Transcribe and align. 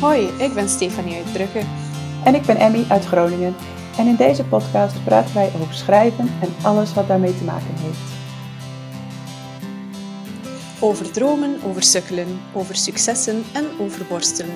Hoi, 0.00 0.28
ik 0.38 0.54
ben 0.54 0.68
Stefanie 0.68 1.16
uit 1.16 1.32
Brugge. 1.32 1.60
En 2.24 2.34
ik 2.34 2.42
ben 2.42 2.56
Emmy 2.56 2.84
uit 2.88 3.04
Groningen. 3.04 3.54
En 3.98 4.06
in 4.06 4.16
deze 4.16 4.44
podcast 4.44 5.04
praten 5.04 5.34
wij 5.34 5.50
over 5.60 5.74
schrijven 5.74 6.28
en 6.40 6.48
alles 6.62 6.94
wat 6.94 7.08
daarmee 7.08 7.38
te 7.38 7.44
maken 7.44 7.74
heeft. 7.74 8.16
Over 10.80 11.12
dromen, 11.12 11.56
over 11.64 11.82
sukkelen, 11.82 12.26
over 12.54 12.76
successen 12.76 13.42
en 13.54 13.64
over 13.80 14.06
worstelen. 14.08 14.54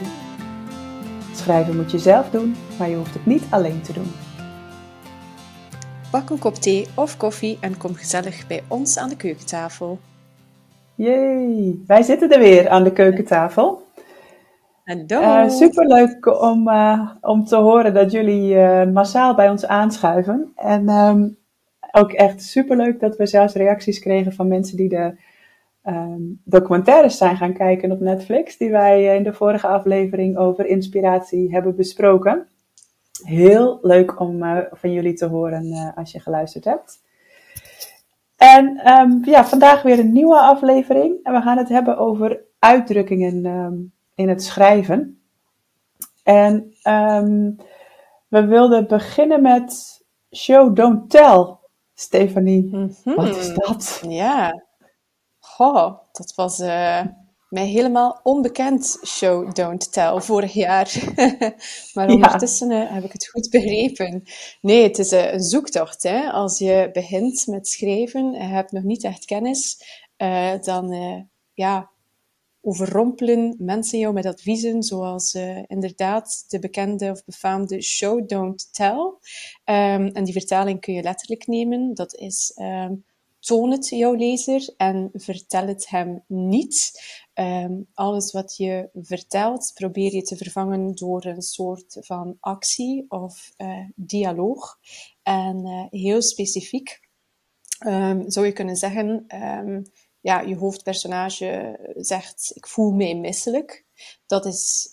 Schrijven 1.35 1.77
moet 1.77 1.91
je 1.91 1.99
zelf 1.99 2.31
doen, 2.31 2.57
maar 2.79 2.89
je 2.89 2.97
hoeft 2.97 3.15
het 3.15 3.27
niet 3.27 3.45
alleen 3.51 3.83
te 3.83 3.93
doen. 3.93 4.13
Pak 6.11 6.31
een 6.31 6.39
kop 6.39 6.55
thee 6.55 6.87
of 6.95 7.17
koffie 7.17 7.59
en 7.61 7.77
kom 7.77 7.95
gezellig 7.95 8.47
bij 8.47 8.63
ons 8.69 8.99
aan 8.99 9.09
de 9.09 9.17
keukentafel. 9.17 9.99
Jee, 10.95 11.85
wij 11.87 12.03
zitten 12.03 12.31
er 12.31 12.39
weer 12.39 12.69
aan 12.69 12.85
de 12.85 12.93
keukentafel. 12.93 13.82
Hallo. 14.85 15.05
Uh, 15.09 15.49
superleuk 15.49 16.43
om, 16.43 16.69
uh, 16.69 17.11
om 17.21 17.45
te 17.45 17.57
horen 17.57 17.95
dat 17.95 18.11
jullie 18.11 18.55
uh, 18.55 18.85
massaal 18.85 19.35
bij 19.35 19.51
ons 19.51 19.67
aanschuiven. 19.67 20.53
En 20.57 20.89
um, 20.89 21.37
ook 21.93 22.13
echt 22.13 22.43
superleuk 22.43 23.01
dat 23.01 23.17
we 23.17 23.27
zelfs 23.27 23.55
reacties 23.55 23.99
kregen 23.99 24.33
van 24.33 24.49
mensen 24.49 24.77
die 24.77 24.89
de 24.89 25.15
um, 25.87 26.41
documentaires 26.45 27.17
zijn 27.17 27.37
gaan 27.37 27.53
kijken 27.53 27.93
op 27.93 28.01
Netflix. 28.01 28.57
Die 28.57 28.71
wij 28.71 29.17
in 29.17 29.23
de 29.23 29.33
vorige 29.33 29.67
aflevering 29.67 30.37
over 30.37 30.67
inspiratie 30.67 31.53
hebben 31.53 31.77
besproken. 31.77 32.47
Heel 33.23 33.79
leuk 33.83 34.21
om 34.21 34.39
van 34.73 34.93
jullie 34.93 35.15
te 35.15 35.27
horen 35.27 35.93
als 35.95 36.13
je 36.13 36.21
geluisterd 36.21 36.65
hebt. 36.65 37.01
En 38.37 38.93
um, 38.93 39.21
ja, 39.25 39.45
vandaag 39.45 39.83
weer 39.83 39.99
een 39.99 40.13
nieuwe 40.13 40.39
aflevering. 40.39 41.19
En 41.23 41.33
we 41.33 41.41
gaan 41.41 41.59
het 41.59 41.69
hebben 41.69 41.99
over 41.99 42.41
uitdrukkingen 42.59 43.43
in 44.23 44.29
het 44.29 44.43
schrijven. 44.43 45.23
En 46.23 46.75
um, 46.83 47.57
we 48.29 48.45
wilden 48.47 48.89
beginnen 48.89 49.43
met 49.43 50.01
show, 50.35 50.77
don't 50.77 51.11
tell. 51.11 51.57
Stefanie, 51.95 52.63
mm 52.63 52.95
-hmm. 53.03 53.15
wat 53.15 53.37
is 53.37 53.55
dat? 53.55 54.03
Ja, 54.09 54.65
goh, 55.39 55.99
dat 56.13 56.33
was 56.35 56.61
uh, 56.61 57.01
mij 57.49 57.67
helemaal 57.67 58.21
onbekend, 58.23 58.99
show, 59.07 59.55
don't 59.55 59.93
tell, 59.93 60.21
vorig 60.21 60.53
jaar. 60.53 61.13
maar 61.95 62.09
ondertussen 62.09 62.71
ja. 62.71 62.85
uh, 62.85 62.93
heb 62.93 63.05
ik 63.05 63.13
het 63.13 63.29
goed 63.29 63.51
begrepen. 63.51 64.23
Nee, 64.61 64.83
het 64.83 64.99
is 64.99 65.13
uh, 65.13 65.33
een 65.33 65.43
zoektocht. 65.43 66.03
Hè? 66.03 66.31
Als 66.31 66.59
je 66.59 66.91
begint 66.93 67.47
met 67.47 67.69
schrijven 67.69 68.35
en 68.35 68.49
hebt 68.49 68.73
nog 68.73 68.83
niet 68.83 69.05
echt 69.05 69.25
kennis, 69.25 69.85
dan 70.61 70.95
ja, 71.55 71.92
overrompelen 72.65 73.55
mensen 73.59 73.99
jou 73.99 74.15
met 74.15 74.27
adviezen, 74.27 74.83
zoals 74.83 75.35
uh, 75.35 75.63
inderdaad 75.67 76.45
de 76.49 76.59
bekende 76.59 77.11
of 77.11 77.25
befaamde 77.25 77.83
show, 77.83 78.29
don't 78.29 78.75
tell. 78.75 78.99
Um, 79.65 80.07
en 80.07 80.25
die 80.25 80.33
vertaling 80.33 80.81
kun 80.81 80.95
je 80.95 81.03
letterlijk 81.03 81.47
nemen. 81.47 81.95
Dat 81.95 82.15
is 82.15 82.53
um, 82.61 83.05
toon 83.39 83.71
het 83.71 83.89
jouw 83.89 84.15
lezer 84.15 84.75
en 84.77 85.11
vertel 85.13 85.67
het 85.67 85.89
hem 85.89 86.25
niet. 86.27 86.93
Um, 87.35 87.87
alles 87.95 88.33
wat 88.33 88.57
je 88.57 88.89
vertelt, 88.95 89.71
probeer 89.75 90.15
je 90.15 90.23
te 90.23 90.37
vervangen 90.37 90.95
door 90.95 91.25
een 91.25 91.43
soort 91.43 91.97
van 92.01 92.37
actie 92.41 93.05
of 93.09 93.53
uh, 93.57 93.79
dialoog. 93.95 94.79
En 95.23 95.67
uh, 95.67 95.85
heel 95.91 96.23
specifiek 96.23 97.01
zou 98.27 98.47
je 98.47 98.53
kunnen 98.53 98.77
zeggen 98.77 99.27
ja, 100.23 100.41
je 100.41 100.57
hoofdpersonage 100.57 101.79
zegt, 101.97 102.53
ik 102.55 102.67
voel 102.67 102.91
me 102.91 103.15
misselijk. 103.15 103.85
Dat 104.27 104.47
is 104.47 104.89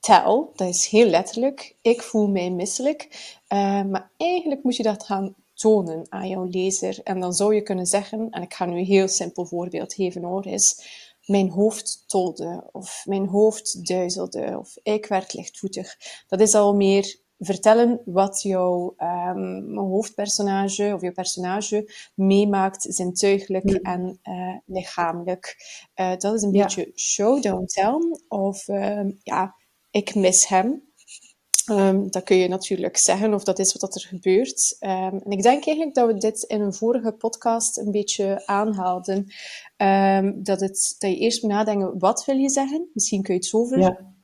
tell, 0.00 0.46
dat 0.54 0.68
is 0.68 0.86
heel 0.86 1.06
letterlijk, 1.06 1.76
ik 1.82 2.02
voel 2.02 2.28
mij 2.28 2.50
misselijk. 2.50 3.08
Uh, 3.48 3.82
maar 3.84 4.10
eigenlijk 4.16 4.62
moet 4.62 4.76
je 4.76 4.82
dat 4.82 5.04
gaan 5.04 5.34
tonen 5.54 6.06
aan 6.08 6.28
jouw 6.28 6.44
lezer. 6.44 7.00
En 7.04 7.20
dan 7.20 7.32
zou 7.32 7.54
je 7.54 7.62
kunnen 7.62 7.86
zeggen, 7.86 8.30
en 8.30 8.42
ik 8.42 8.54
ga 8.54 8.64
nu 8.64 8.78
een 8.78 8.84
heel 8.84 9.08
simpel 9.08 9.46
voorbeeld 9.46 9.94
geven 9.94 10.22
hoor, 10.22 10.46
is 10.46 10.86
mijn 11.26 11.50
hoofd 11.50 12.04
tolde, 12.06 12.68
of 12.72 13.02
mijn 13.06 13.26
hoofd 13.26 13.86
duizelde, 13.86 14.58
of 14.58 14.76
ik 14.82 15.06
werd 15.06 15.34
lichtvoetig. 15.34 15.96
Dat 16.28 16.40
is 16.40 16.54
al 16.54 16.74
meer 16.74 17.20
vertellen 17.44 18.00
wat 18.04 18.42
jouw 18.42 18.94
um, 18.98 19.78
hoofdpersonage 19.78 20.92
of 20.94 21.00
jouw 21.00 21.12
personage 21.12 21.92
meemaakt, 22.14 22.86
zintuigelijk 22.88 23.70
ja. 23.70 23.78
en 23.78 24.18
uh, 24.24 24.56
lichamelijk. 24.66 25.56
Uh, 26.00 26.16
dat 26.16 26.34
is 26.34 26.42
een 26.42 26.52
ja. 26.52 26.64
beetje 26.64 26.92
show, 26.94 27.42
don't 27.42 27.68
tell. 27.68 27.98
Of 28.28 28.68
um, 28.68 29.18
ja, 29.22 29.54
ik 29.90 30.14
mis 30.14 30.48
hem. 30.48 30.90
Um, 31.70 32.10
dat 32.10 32.22
kun 32.22 32.36
je 32.36 32.48
natuurlijk 32.48 32.96
zeggen, 32.96 33.34
of 33.34 33.44
dat 33.44 33.58
is 33.58 33.72
wat 33.72 33.94
er 33.94 34.00
gebeurt. 34.00 34.76
Um, 34.80 34.90
en 35.18 35.30
ik 35.30 35.42
denk 35.42 35.66
eigenlijk 35.66 35.94
dat 35.94 36.06
we 36.06 36.18
dit 36.18 36.42
in 36.42 36.60
een 36.60 36.74
vorige 36.74 37.12
podcast 37.12 37.78
een 37.78 37.90
beetje 37.90 38.46
aanhaalden. 38.46 39.26
Um, 39.76 40.42
dat, 40.42 40.60
het, 40.60 40.96
dat 40.98 41.10
je 41.10 41.16
eerst 41.16 41.42
moet 41.42 41.52
nadenken, 41.52 41.98
wat 41.98 42.24
wil 42.24 42.36
je 42.36 42.48
zeggen? 42.48 42.88
Misschien 42.92 43.22
kun 43.22 43.34
je 43.34 43.40
het 43.40 43.48
zo 43.48 43.66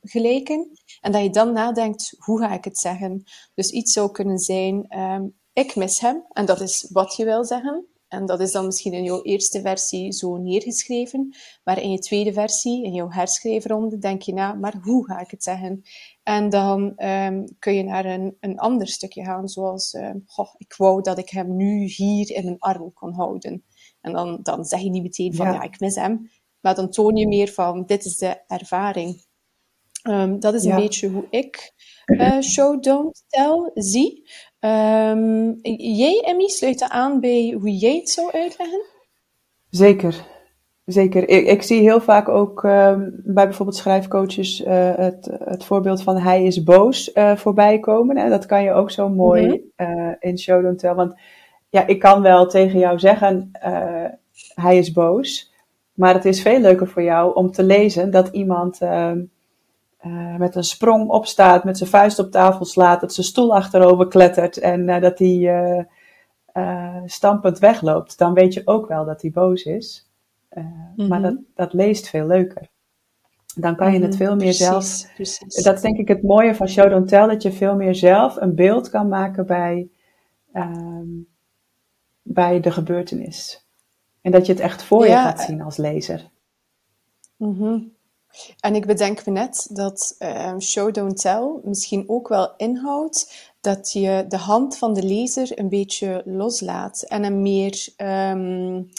vergelijken. 0.09 0.71
En 1.01 1.11
dat 1.11 1.23
je 1.23 1.29
dan 1.29 1.53
nadenkt, 1.53 2.15
hoe 2.17 2.39
ga 2.39 2.53
ik 2.53 2.63
het 2.63 2.77
zeggen? 2.77 3.23
Dus 3.53 3.69
iets 3.69 3.93
zou 3.93 4.11
kunnen 4.11 4.37
zijn, 4.37 4.87
ik 5.53 5.75
mis 5.75 5.99
hem. 5.99 6.25
En 6.29 6.45
dat 6.45 6.61
is 6.61 6.89
wat 6.91 7.15
je 7.15 7.25
wil 7.25 7.45
zeggen. 7.45 7.87
En 8.09 8.25
dat 8.25 8.39
is 8.39 8.51
dan 8.51 8.65
misschien 8.65 8.93
in 8.93 9.03
jouw 9.03 9.21
eerste 9.21 9.61
versie 9.61 10.11
zo 10.11 10.37
neergeschreven. 10.37 11.35
Maar 11.63 11.81
in 11.81 11.91
je 11.91 11.99
tweede 11.99 12.33
versie, 12.33 12.83
in 12.83 12.93
jouw 12.93 13.09
herschrijfronde, 13.09 13.97
denk 13.97 14.21
je 14.21 14.33
na, 14.33 14.53
maar 14.53 14.75
hoe 14.81 15.05
ga 15.05 15.19
ik 15.19 15.31
het 15.31 15.43
zeggen? 15.43 15.81
En 16.23 16.49
dan 16.49 16.93
um, 17.05 17.57
kun 17.59 17.73
je 17.73 17.83
naar 17.83 18.05
een, 18.05 18.37
een 18.39 18.59
ander 18.59 18.87
stukje 18.87 19.23
gaan, 19.23 19.47
zoals, 19.47 19.93
um, 19.93 20.23
goh, 20.25 20.53
ik 20.57 20.75
wou 20.77 21.01
dat 21.01 21.17
ik 21.17 21.29
hem 21.29 21.55
nu 21.55 21.83
hier 21.83 22.31
in 22.31 22.43
mijn 22.43 22.59
arm 22.59 22.93
kon 22.93 23.13
houden. 23.13 23.63
En 24.01 24.13
dan, 24.13 24.39
dan 24.41 24.65
zeg 24.65 24.79
je 24.79 24.89
niet 24.89 25.03
meteen 25.03 25.35
van, 25.35 25.45
ja. 25.45 25.53
ja 25.53 25.61
ik 25.61 25.79
mis 25.79 25.95
hem. 25.95 26.29
Maar 26.59 26.75
dan 26.75 26.89
toon 26.89 27.15
je 27.15 27.27
meer 27.27 27.51
van, 27.51 27.85
dit 27.85 28.05
is 28.05 28.17
de 28.17 28.43
ervaring. 28.47 29.27
Um, 30.07 30.39
dat 30.39 30.53
is 30.53 30.63
een 30.63 30.75
beetje 30.75 31.09
hoe 31.09 31.25
ik 31.29 31.73
uh, 32.05 32.39
show, 32.39 32.83
don't 32.83 33.23
tell 33.27 33.71
zie. 33.73 34.29
Um, 34.59 35.59
jij, 35.77 36.23
Emmy, 36.25 36.47
sluit 36.47 36.89
aan 36.89 37.19
bij 37.19 37.55
hoe 37.59 37.77
jij 37.77 37.95
het 37.95 38.09
zou 38.09 38.31
uitleggen? 38.31 38.81
Zeker. 39.69 40.25
Zeker. 40.85 41.29
Ik, 41.29 41.47
ik 41.47 41.61
zie 41.61 41.81
heel 41.81 42.01
vaak 42.01 42.29
ook 42.29 42.63
uh, 42.63 42.93
bij 43.09 43.45
bijvoorbeeld 43.45 43.77
schrijfcoaches 43.77 44.61
uh, 44.61 44.95
het, 44.95 45.29
het 45.43 45.63
voorbeeld 45.63 46.03
van 46.03 46.17
hij 46.17 46.43
is 46.43 46.63
boos 46.63 47.11
uh, 47.13 47.35
voorbij 47.35 47.79
komen. 47.79 48.17
Hè? 48.17 48.29
Dat 48.29 48.45
kan 48.45 48.63
je 48.63 48.71
ook 48.71 48.91
zo 48.91 49.09
mooi 49.09 49.47
mm 49.47 49.61
-hmm. 49.75 50.15
in 50.19 50.39
show 50.39 50.63
don't 50.63 50.79
tell. 50.79 50.93
Want 50.93 51.13
ja, 51.69 51.87
ik 51.87 51.99
kan 51.99 52.21
wel 52.21 52.47
tegen 52.47 52.79
jou 52.79 52.99
zeggen 52.99 53.51
hij 54.53 54.77
is 54.77 54.91
boos. 54.91 55.53
Maar 55.93 56.13
het 56.13 56.25
is 56.25 56.41
veel 56.41 56.59
leuker 56.59 56.87
voor 56.87 57.03
jou 57.03 57.35
om 57.35 57.51
te 57.51 57.63
lezen 57.63 58.11
dat 58.11 58.27
iemand 58.27 58.81
ehm, 58.81 59.21
uh, 60.05 60.35
met 60.35 60.55
een 60.55 60.63
sprong 60.63 61.09
opstaat, 61.09 61.63
met 61.63 61.77
zijn 61.77 61.89
vuist 61.89 62.19
op 62.19 62.31
tafel 62.31 62.65
slaat, 62.65 63.01
dat 63.01 63.13
zijn 63.13 63.25
stoel 63.25 63.55
achterover 63.55 64.07
klettert 64.07 64.57
en 64.57 64.87
uh, 64.87 65.01
dat 65.01 65.19
hij 65.19 65.37
uh, 66.53 67.01
stampend 67.05 67.59
wegloopt, 67.59 68.17
dan 68.17 68.33
weet 68.33 68.53
je 68.53 68.61
ook 68.65 68.87
wel 68.87 69.05
dat 69.05 69.21
hij 69.21 69.31
boos 69.31 69.63
is. 69.63 70.07
Maar 70.95 71.21
dat, 71.21 71.37
dat 71.55 71.73
leest 71.73 72.09
veel 72.09 72.27
leuker. 72.27 72.69
Dan 73.55 73.75
kan 73.75 73.93
je 73.93 73.99
het 73.99 74.15
veel 74.15 74.35
meer 74.35 74.37
precies, 74.37 74.65
zelf. 74.65 75.13
Precies. 75.15 75.63
Dat 75.63 75.75
is 75.75 75.81
denk 75.81 75.97
ik 75.97 76.07
het 76.07 76.23
mooie 76.23 76.55
van 76.55 76.67
Show 76.67 76.89
Don't 76.89 77.07
Tell, 77.07 77.27
dat 77.27 77.41
je 77.41 77.51
veel 77.51 77.75
meer 77.75 77.95
zelf 77.95 78.35
een 78.35 78.55
beeld 78.55 78.89
kan 78.89 79.07
maken 79.07 79.45
bij, 79.45 79.89
um, 80.53 81.27
bij 82.21 82.59
de 82.59 82.71
gebeurtenis. 82.71 83.67
En 84.21 84.31
dat 84.31 84.45
je 84.45 84.51
het 84.51 84.61
echt 84.61 84.83
voor 84.83 85.07
ja. 85.07 85.11
je 85.11 85.27
gaat 85.27 85.41
zien 85.41 85.61
als 85.61 85.77
lezer. 85.77 86.29
Mm-hmm. 87.35 87.91
En 88.59 88.75
ik 88.75 88.85
bedenk 88.85 89.25
me 89.25 89.31
net 89.31 89.67
dat 89.71 90.15
um, 90.19 90.61
show, 90.61 90.93
don't 90.93 91.21
tell 91.21 91.59
misschien 91.63 92.03
ook 92.09 92.27
wel 92.27 92.53
inhoudt 92.57 93.51
dat 93.61 93.91
je 93.91 94.25
de 94.27 94.37
hand 94.37 94.77
van 94.77 94.93
de 94.93 95.03
lezer 95.03 95.59
een 95.59 95.69
beetje 95.69 96.21
loslaat 96.25 97.01
en 97.01 97.23
hem 97.23 97.41
meer, 97.41 97.87
um, 97.97 98.89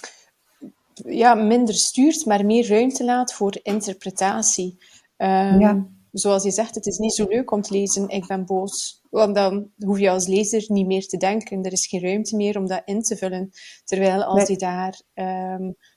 ja, 0.95 1.35
minder 1.35 1.75
stuurt, 1.75 2.27
maar 2.27 2.47
meer 2.47 2.69
ruimte 2.69 3.05
laat 3.05 3.33
voor 3.33 3.59
interpretatie. 3.63 4.79
Um, 5.17 5.61
ja. 5.61 5.87
Zoals 6.13 6.43
je 6.43 6.51
zegt, 6.51 6.75
het 6.75 6.87
is 6.87 6.99
niet 6.99 7.15
zo 7.15 7.27
leuk 7.29 7.51
om 7.51 7.63
te 7.63 7.73
lezen, 7.73 8.09
ik 8.09 8.27
ben 8.27 8.47
boos. 8.47 9.01
Want 9.11 9.35
dan 9.35 9.71
hoef 9.79 9.99
je 9.99 10.11
als 10.11 10.27
lezer 10.27 10.65
niet 10.67 10.87
meer 10.87 11.07
te 11.07 11.17
denken. 11.17 11.65
Er 11.65 11.73
is 11.73 11.87
geen 11.87 12.01
ruimte 12.01 12.37
meer 12.37 12.59
om 12.59 12.67
dat 12.67 12.83
in 12.85 13.03
te 13.03 13.17
vullen. 13.17 13.51
Terwijl 13.85 14.25
als 14.25 14.49
nee. 14.49 14.51
je 14.51 14.57
daar 14.57 15.01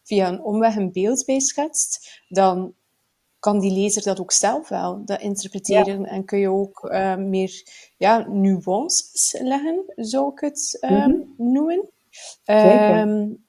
via 0.03 0.27
een 0.27 0.44
omweg 0.44 0.75
een 0.75 0.91
beeld 0.91 1.25
bij 1.25 1.39
schetst, 1.39 2.21
dan 2.27 2.74
kan 3.43 3.59
die 3.59 3.71
lezer 3.71 4.03
dat 4.03 4.19
ook 4.19 4.31
zelf 4.31 4.69
wel 4.69 5.05
dat 5.05 5.21
interpreteren 5.21 6.01
ja. 6.01 6.07
en 6.07 6.25
kun 6.25 6.39
je 6.39 6.49
ook 6.49 6.89
uh, 6.91 7.15
meer 7.15 7.63
ja, 7.97 8.27
nuances 8.27 9.35
leggen, 9.39 9.83
zou 9.95 10.31
ik 10.31 10.39
het 10.39 10.77
um, 10.81 10.91
mm 10.91 10.97
-hmm. 10.97 11.51
noemen. 11.51 11.89
Um, 12.45 13.45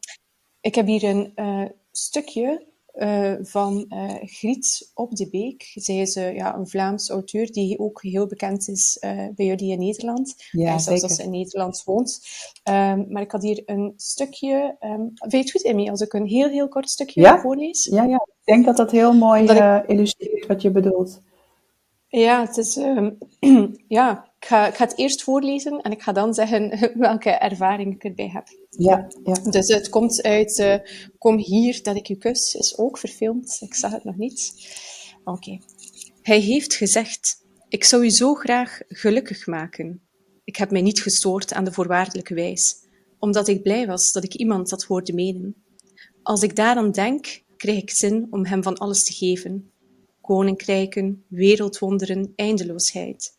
ik 0.61 0.75
heb 0.75 0.87
hier 0.87 1.05
een 1.05 1.32
uh, 1.37 1.69
stukje 1.91 2.67
uh, 2.94 3.35
van 3.41 3.87
uh, 3.88 4.14
Griet 4.20 4.91
op 4.94 5.17
de 5.17 5.29
Beek. 5.31 5.70
Zij 5.75 5.96
is 5.96 6.17
uh, 6.17 6.35
ja, 6.35 6.56
een 6.56 6.69
Vlaams 6.69 7.08
auteur 7.11 7.52
die 7.52 7.79
ook 7.79 8.02
heel 8.02 8.26
bekend 8.26 8.69
is 8.69 8.96
bij 9.35 9.46
jullie 9.46 9.73
in 9.73 9.79
Nederland. 9.79 10.35
Ja, 10.50 10.79
zelfs 10.79 11.02
als 11.02 11.14
ze 11.14 11.23
in 11.23 11.31
Nederland 11.31 11.82
woont. 11.85 12.20
Um, 12.64 13.06
maar 13.08 13.23
ik 13.23 13.31
had 13.31 13.43
hier 13.43 13.62
een 13.67 13.93
stukje... 13.96 14.76
Um, 14.81 15.12
vind 15.14 15.32
je 15.32 15.38
het 15.38 15.50
goed, 15.50 15.64
Emmy, 15.64 15.88
als 15.88 16.00
ik 16.00 16.12
een 16.12 16.26
heel, 16.26 16.49
heel 16.49 16.69
kort 16.69 16.91
stukje 16.91 17.20
ja? 17.20 17.41
voorlees? 17.41 17.85
Ja, 17.85 18.05
ja, 18.05 18.17
ik 18.17 18.44
denk 18.44 18.64
dat 18.64 18.76
dat 18.76 18.91
heel 18.91 19.12
mooi 19.12 19.43
ik... 19.43 19.88
illustreert 19.88 20.46
wat 20.46 20.62
je 20.62 20.70
bedoelt. 20.70 21.20
Ja, 22.21 22.41
het 22.47 22.57
is... 22.57 22.77
Um, 22.77 23.19
ja, 23.99 24.31
ik 24.39 24.47
ga, 24.47 24.67
ik 24.67 24.75
ga 24.75 24.85
het 24.85 24.99
eerst 24.99 25.23
voorlezen 25.23 25.81
en 25.81 25.93
ik 25.93 26.03
ga 26.03 26.13
dan 26.13 26.35
zeggen 26.35 26.79
welke 26.99 27.31
ervaring 27.31 27.95
ik 27.95 28.05
erbij 28.05 28.29
heb. 28.29 28.47
Ja, 28.71 29.07
ja. 29.25 29.51
Dus 29.51 29.69
het 29.69 29.89
komt 29.89 30.23
uit 30.23 30.59
uh, 30.59 30.75
Kom 31.19 31.39
hier 31.39 31.83
dat 31.83 31.97
ik 31.97 32.09
u 32.09 32.15
kus, 32.15 32.55
is 32.55 32.79
ook 32.79 32.99
verfilmd. 32.99 33.57
Ik 33.61 33.75
zag 33.75 33.93
het 33.93 34.05
nog 34.05 34.17
niet. 34.17 34.53
Oké. 35.25 35.31
Okay. 35.31 35.61
Hij 36.23 36.39
heeft 36.39 36.75
gezegd, 36.75 37.45
ik 37.69 37.85
zou 37.85 38.05
u 38.05 38.11
zo 38.11 38.35
graag 38.35 38.81
gelukkig 38.89 39.47
maken. 39.47 40.03
Ik 40.45 40.57
heb 40.57 40.71
mij 40.71 40.83
niet 40.83 41.03
gestoord 41.03 41.53
aan 41.53 41.65
de 41.65 41.73
voorwaardelijke 41.73 42.35
wijs, 42.35 42.75
omdat 43.19 43.49
ik 43.49 43.63
blij 43.63 43.87
was 43.87 44.13
dat 44.13 44.25
ik 44.25 44.35
iemand 44.35 44.69
dat 44.69 44.85
hoorde 44.85 45.13
menen. 45.13 45.65
Als 46.23 46.43
ik 46.43 46.57
daaraan 46.57 46.91
denk, 46.91 47.43
krijg 47.57 47.79
ik 47.79 47.91
zin 47.91 48.27
om 48.31 48.47
hem 48.47 48.63
van 48.63 48.79
alles 48.79 49.05
te 49.05 49.13
geven. 49.13 49.73
Koninkrijken, 50.25 51.25
wereldwonderen, 51.29 52.32
eindeloosheid. 52.37 53.38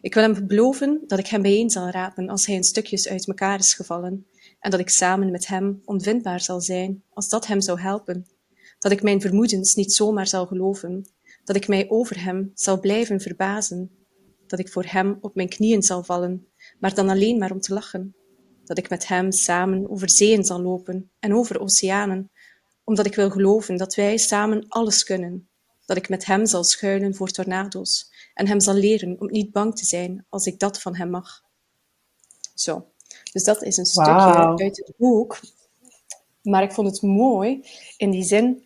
Ik 0.00 0.14
wil 0.14 0.22
hem 0.22 0.46
beloven 0.46 1.02
dat 1.06 1.18
ik 1.18 1.26
hem 1.26 1.42
bijeen 1.42 1.70
zal 1.70 1.88
rapen 1.90 2.28
als 2.28 2.46
hij 2.46 2.54
in 2.54 2.64
stukjes 2.64 3.08
uit 3.08 3.26
elkaar 3.26 3.58
is 3.58 3.74
gevallen, 3.74 4.26
en 4.60 4.70
dat 4.70 4.80
ik 4.80 4.88
samen 4.88 5.30
met 5.30 5.46
hem 5.46 5.80
onvindbaar 5.84 6.40
zal 6.40 6.60
zijn, 6.60 7.02
als 7.12 7.28
dat 7.28 7.46
hem 7.46 7.60
zou 7.60 7.80
helpen. 7.80 8.26
Dat 8.78 8.92
ik 8.92 9.02
mijn 9.02 9.20
vermoedens 9.20 9.74
niet 9.74 9.92
zomaar 9.92 10.26
zal 10.26 10.46
geloven, 10.46 11.06
dat 11.44 11.56
ik 11.56 11.68
mij 11.68 11.88
over 11.88 12.22
hem 12.22 12.50
zal 12.54 12.80
blijven 12.80 13.20
verbazen, 13.20 13.90
dat 14.46 14.58
ik 14.58 14.68
voor 14.68 14.84
hem 14.86 15.18
op 15.20 15.34
mijn 15.34 15.48
knieën 15.48 15.82
zal 15.82 16.04
vallen, 16.04 16.46
maar 16.78 16.94
dan 16.94 17.08
alleen 17.08 17.38
maar 17.38 17.52
om 17.52 17.60
te 17.60 17.74
lachen. 17.74 18.14
Dat 18.64 18.78
ik 18.78 18.90
met 18.90 19.08
hem 19.08 19.32
samen 19.32 19.90
over 19.90 20.10
zeeën 20.10 20.44
zal 20.44 20.60
lopen 20.60 21.10
en 21.18 21.34
over 21.34 21.60
oceanen, 21.60 22.30
omdat 22.84 23.06
ik 23.06 23.14
wil 23.14 23.30
geloven 23.30 23.76
dat 23.76 23.94
wij 23.94 24.16
samen 24.16 24.68
alles 24.68 25.04
kunnen. 25.04 25.48
Dat 25.86 25.96
ik 25.96 26.08
met 26.08 26.24
hem 26.24 26.46
zal 26.46 26.64
schuilen 26.64 27.14
voor 27.14 27.28
tornado's 27.30 28.10
en 28.34 28.46
hem 28.46 28.60
zal 28.60 28.74
leren 28.74 29.16
om 29.20 29.30
niet 29.30 29.52
bang 29.52 29.76
te 29.76 29.84
zijn 29.84 30.26
als 30.28 30.46
ik 30.46 30.58
dat 30.58 30.80
van 30.80 30.96
hem 30.96 31.10
mag. 31.10 31.42
Zo, 32.54 32.86
dus 33.32 33.44
dat 33.44 33.62
is 33.62 33.76
een 33.76 33.86
stukje 33.86 34.12
uit 34.56 34.76
het 34.76 34.92
boek. 34.96 35.40
Maar 36.42 36.62
ik 36.62 36.72
vond 36.72 36.88
het 36.88 37.02
mooi 37.02 37.64
in 37.96 38.10
die 38.10 38.24
zin, 38.24 38.64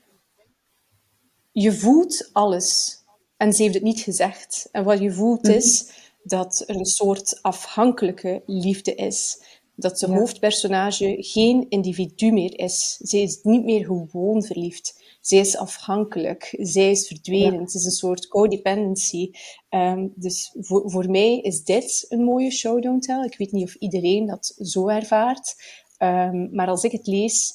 je 1.52 1.72
voelt 1.72 2.28
alles. 2.32 2.98
En 3.36 3.52
ze 3.52 3.62
heeft 3.62 3.74
het 3.74 3.82
niet 3.82 4.00
gezegd. 4.00 4.68
En 4.72 4.84
wat 4.84 4.98
je 4.98 5.12
voelt 5.12 5.42
Mhm. 5.42 5.52
is 5.52 5.90
dat 6.22 6.64
er 6.66 6.76
een 6.76 6.84
soort 6.84 7.38
afhankelijke 7.42 8.42
liefde 8.46 8.94
is. 8.94 9.42
Dat 9.74 9.98
de 9.98 10.06
Ja. 10.08 10.14
hoofdpersonage 10.14 11.16
geen 11.18 11.66
individu 11.68 12.32
meer 12.32 12.58
is. 12.58 12.96
Zij 13.00 13.20
is 13.22 13.38
niet 13.42 13.64
meer 13.64 13.84
gewoon 13.84 14.42
verliefd. 14.42 14.99
Zij 15.20 15.38
is 15.38 15.56
afhankelijk. 15.56 16.54
Zij 16.58 16.90
is 16.90 17.06
verdwenen. 17.06 17.52
Ja. 17.54 17.60
Het 17.60 17.74
is 17.74 17.84
een 17.84 17.90
soort 17.90 18.28
codependency. 18.28 19.30
Ehm, 19.68 20.08
dus 20.14 20.56
voor, 20.60 20.90
voor 20.90 21.10
mij 21.10 21.38
is 21.38 21.64
dit 21.64 22.06
een 22.08 22.24
mooie 22.24 22.50
show, 22.50 22.82
don't 22.82 23.02
tell. 23.02 23.24
Ik 23.24 23.36
weet 23.38 23.52
niet 23.52 23.64
of 23.68 23.74
iedereen 23.74 24.26
dat 24.26 24.54
zo 24.58 24.88
ervaart. 24.88 25.54
Ehm, 25.96 26.54
maar 26.54 26.68
als 26.68 26.82
ik 26.84 26.92
het 26.92 27.06
lees, 27.06 27.52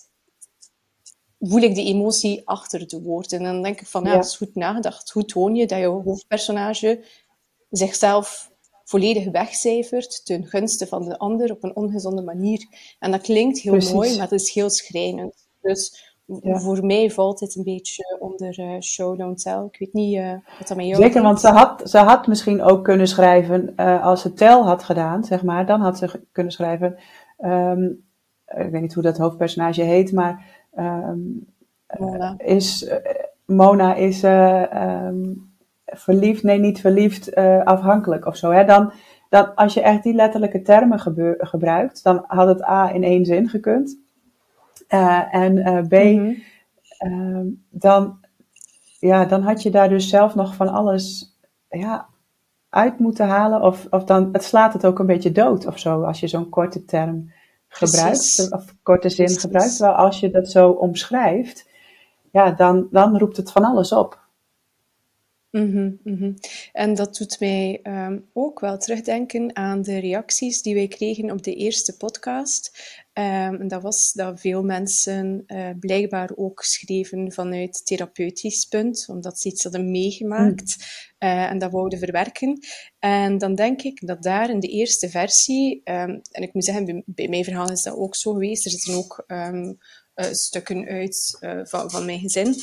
voel 1.40 1.62
ik 1.62 1.76
de 1.76 1.84
emotie 1.84 2.42
achter 2.48 2.88
de 2.88 3.02
woorden. 3.02 3.40
En 3.40 3.46
dan 3.46 3.64
denk 3.64 3.82
ik 3.82 3.88
van, 3.88 4.04
ja, 4.04 4.10
Ja. 4.10 4.16
dat 4.16 4.26
is 4.26 4.36
goed 4.38 4.56
nagedacht. 4.56 5.10
Hoe 5.12 5.26
toon 5.26 5.56
je 5.56 5.68
dat 5.68 5.80
je 5.80 5.86
hoofdpersonage 5.86 7.04
zichzelf 7.70 8.52
volledig 8.84 9.32
wegcijfert 9.32 10.26
ten 10.26 10.46
gunste 10.46 10.88
van 10.88 11.06
de 11.06 11.18
ander 11.18 11.52
op 11.52 11.64
een 11.64 11.76
ongezonde 11.76 12.22
manier. 12.22 12.68
En 13.00 13.12
dat 13.12 13.22
klinkt 13.22 13.60
heel 13.60 13.72
Precies. 13.72 13.94
mooi, 13.94 14.12
maar 14.18 14.30
het 14.30 14.42
is 14.42 14.54
heel 14.54 14.70
schrijnend. 14.70 15.48
Dus 15.62 16.14
Ja. 16.26 16.60
voor 16.60 16.86
mij 16.86 17.12
valt 17.12 17.40
dit 17.40 17.56
een 17.56 17.64
beetje 17.64 18.18
onder 18.20 18.60
eh, 18.60 18.80
show, 18.80 19.18
don't 19.18 19.42
tell. 19.42 19.64
Ik 19.72 19.80
weet 19.80 19.94
niet 19.94 20.18
eh, 20.18 20.32
wat 20.32 20.68
dat 20.68 20.78
met 20.78 20.86
jou 20.86 21.02
Zeker, 21.02 21.22
want 21.22 21.40
ze 21.40 21.48
had, 21.48 21.90
ze 21.90 21.98
had 21.98 22.28
misschien 22.28 22.62
ook 22.62 22.84
kunnen 22.84 23.08
schrijven, 23.08 23.74
eh, 23.76 24.04
als 24.06 24.22
ze 24.22 24.34
tel 24.34 24.66
had 24.66 24.84
gedaan, 24.84 25.24
zeg 25.24 25.44
maar, 25.44 25.66
dan 25.66 25.82
had 25.82 25.98
ze 25.98 26.22
kunnen 26.32 26.52
schrijven, 26.52 26.98
ehm, 27.38 27.84
ik 28.46 28.72
weet 28.72 28.82
niet 28.82 28.94
hoe 28.94 29.04
dat 29.04 29.18
hoofdpersonage 29.18 29.82
heet, 29.82 30.12
maar 30.12 30.46
ehm, 30.74 31.20
Mona. 31.98 32.36
is, 32.38 32.92
Mona 33.46 33.96
is 33.96 34.24
eh, 34.24 34.74
ehm, 34.74 35.34
verliefd, 35.86 36.44
nee 36.44 36.60
niet 36.60 36.82
verliefd, 36.82 37.36
afhankelijk 37.66 38.26
of 38.26 38.36
zo. 38.36 38.52
Hè? 38.52 38.66
Dan, 38.66 38.92
dan, 39.30 39.56
als 39.56 39.74
je 39.74 39.82
echt 39.82 40.04
die 40.04 40.14
letterlijke 40.14 40.62
termen 40.62 41.00
gebeur- 41.00 41.48
gebruikt, 41.48 42.04
dan 42.04 42.24
had 42.28 42.48
het 42.48 42.64
A 42.64 42.94
in 42.94 43.04
één 43.04 43.26
zin 43.26 43.50
gekund. 43.50 44.04
Eh, 44.88 45.36
en 45.36 45.58
eh, 45.58 45.82
B, 45.88 45.92
Mhm. 45.92 46.34
Ehm, 46.98 47.46
dan, 47.70 48.18
ja, 49.00 49.26
dan 49.26 49.42
had 49.42 49.62
je 49.62 49.70
daar 49.72 49.90
dus 49.90 50.10
zelf 50.10 50.36
nog 50.36 50.56
van 50.56 50.68
alles 50.68 51.36
ja, 51.70 52.08
uit 52.70 53.00
moeten 53.00 53.28
halen. 53.28 53.62
Of, 53.62 53.88
of 53.90 54.04
dan, 54.04 54.30
het 54.32 54.44
slaat 54.44 54.74
het 54.74 54.86
ook 54.86 55.00
een 55.00 55.06
beetje 55.06 55.32
dood 55.32 55.66
of 55.66 55.80
zo, 55.80 56.04
als 56.04 56.20
je 56.20 56.28
zo'n 56.28 56.50
korte 56.50 56.86
term 56.86 57.32
gebruikt, 57.68 58.10
Precies. 58.10 58.50
of 58.50 58.76
korte 58.84 59.10
zin 59.10 59.26
Precies. 59.26 59.44
gebruikt. 59.44 59.76
Terwijl 59.78 59.98
als 59.98 60.20
je 60.20 60.30
dat 60.30 60.50
zo 60.52 60.70
omschrijft, 60.70 61.70
ja, 62.32 62.52
dan, 62.52 62.88
dan 62.92 63.18
roept 63.18 63.38
het 63.38 63.52
van 63.52 63.64
alles 63.64 63.92
op. 63.92 64.25
Mhm, 65.56 65.92
mhm. 66.04 66.34
En 66.72 66.96
dat 66.96 67.18
doet 67.18 67.40
mij 67.40 67.80
ehm, 67.84 68.20
ook 68.34 68.60
wel 68.60 68.78
terugdenken 68.78 69.56
aan 69.56 69.82
de 69.82 69.98
reacties 69.98 70.62
die 70.62 70.74
wij 70.74 70.88
kregen 70.88 71.32
op 71.32 71.44
de 71.44 71.56
eerste 71.56 71.98
podcast. 71.98 72.72
Ehm, 73.14 73.56
en 73.56 73.68
dat 73.68 73.82
was 73.82 74.14
dat 74.14 74.40
veel 74.40 74.64
mensen 74.64 75.44
eh, 75.46 75.70
blijkbaar 75.80 76.32
ook 76.36 76.62
schreven 76.62 77.32
vanuit 77.32 77.86
therapeutisch 77.86 78.66
punt, 78.66 79.06
omdat 79.08 79.40
ze 79.40 79.48
iets 79.48 79.64
hadden 79.64 79.92
meegemaakt 79.92 80.78
eh, 81.18 81.50
en 81.50 81.58
dat 81.58 81.72
wouden 81.72 82.00
verwerken. 82.00 82.60
En 83.00 83.38
dan 83.38 83.56
denk 83.56 83.82
ik 83.82 84.08
dat 84.08 84.24
daar 84.24 84.50
in 84.50 84.60
de 84.60 84.68
eerste 84.68 85.10
versie, 85.10 85.82
ehm, 85.84 86.20
en 86.32 86.44
ik 86.44 86.54
moet 86.54 86.66
zeggen, 86.66 86.86
bij, 86.86 87.04
bij 87.06 87.28
mijn 87.28 87.44
verhaal 87.44 87.72
is 87.72 87.84
dat 87.84 87.96
ook 87.96 88.16
zo 88.16 88.32
geweest, 88.32 88.66
er 88.66 88.72
zitten 88.72 88.94
ook 88.94 89.24
eh, 90.16 90.32
stukken 90.32 90.86
uit 90.88 91.38
eh, 91.40 91.60
van, 91.64 91.92
van 91.92 92.06
mijn 92.06 92.20
gezin, 92.20 92.56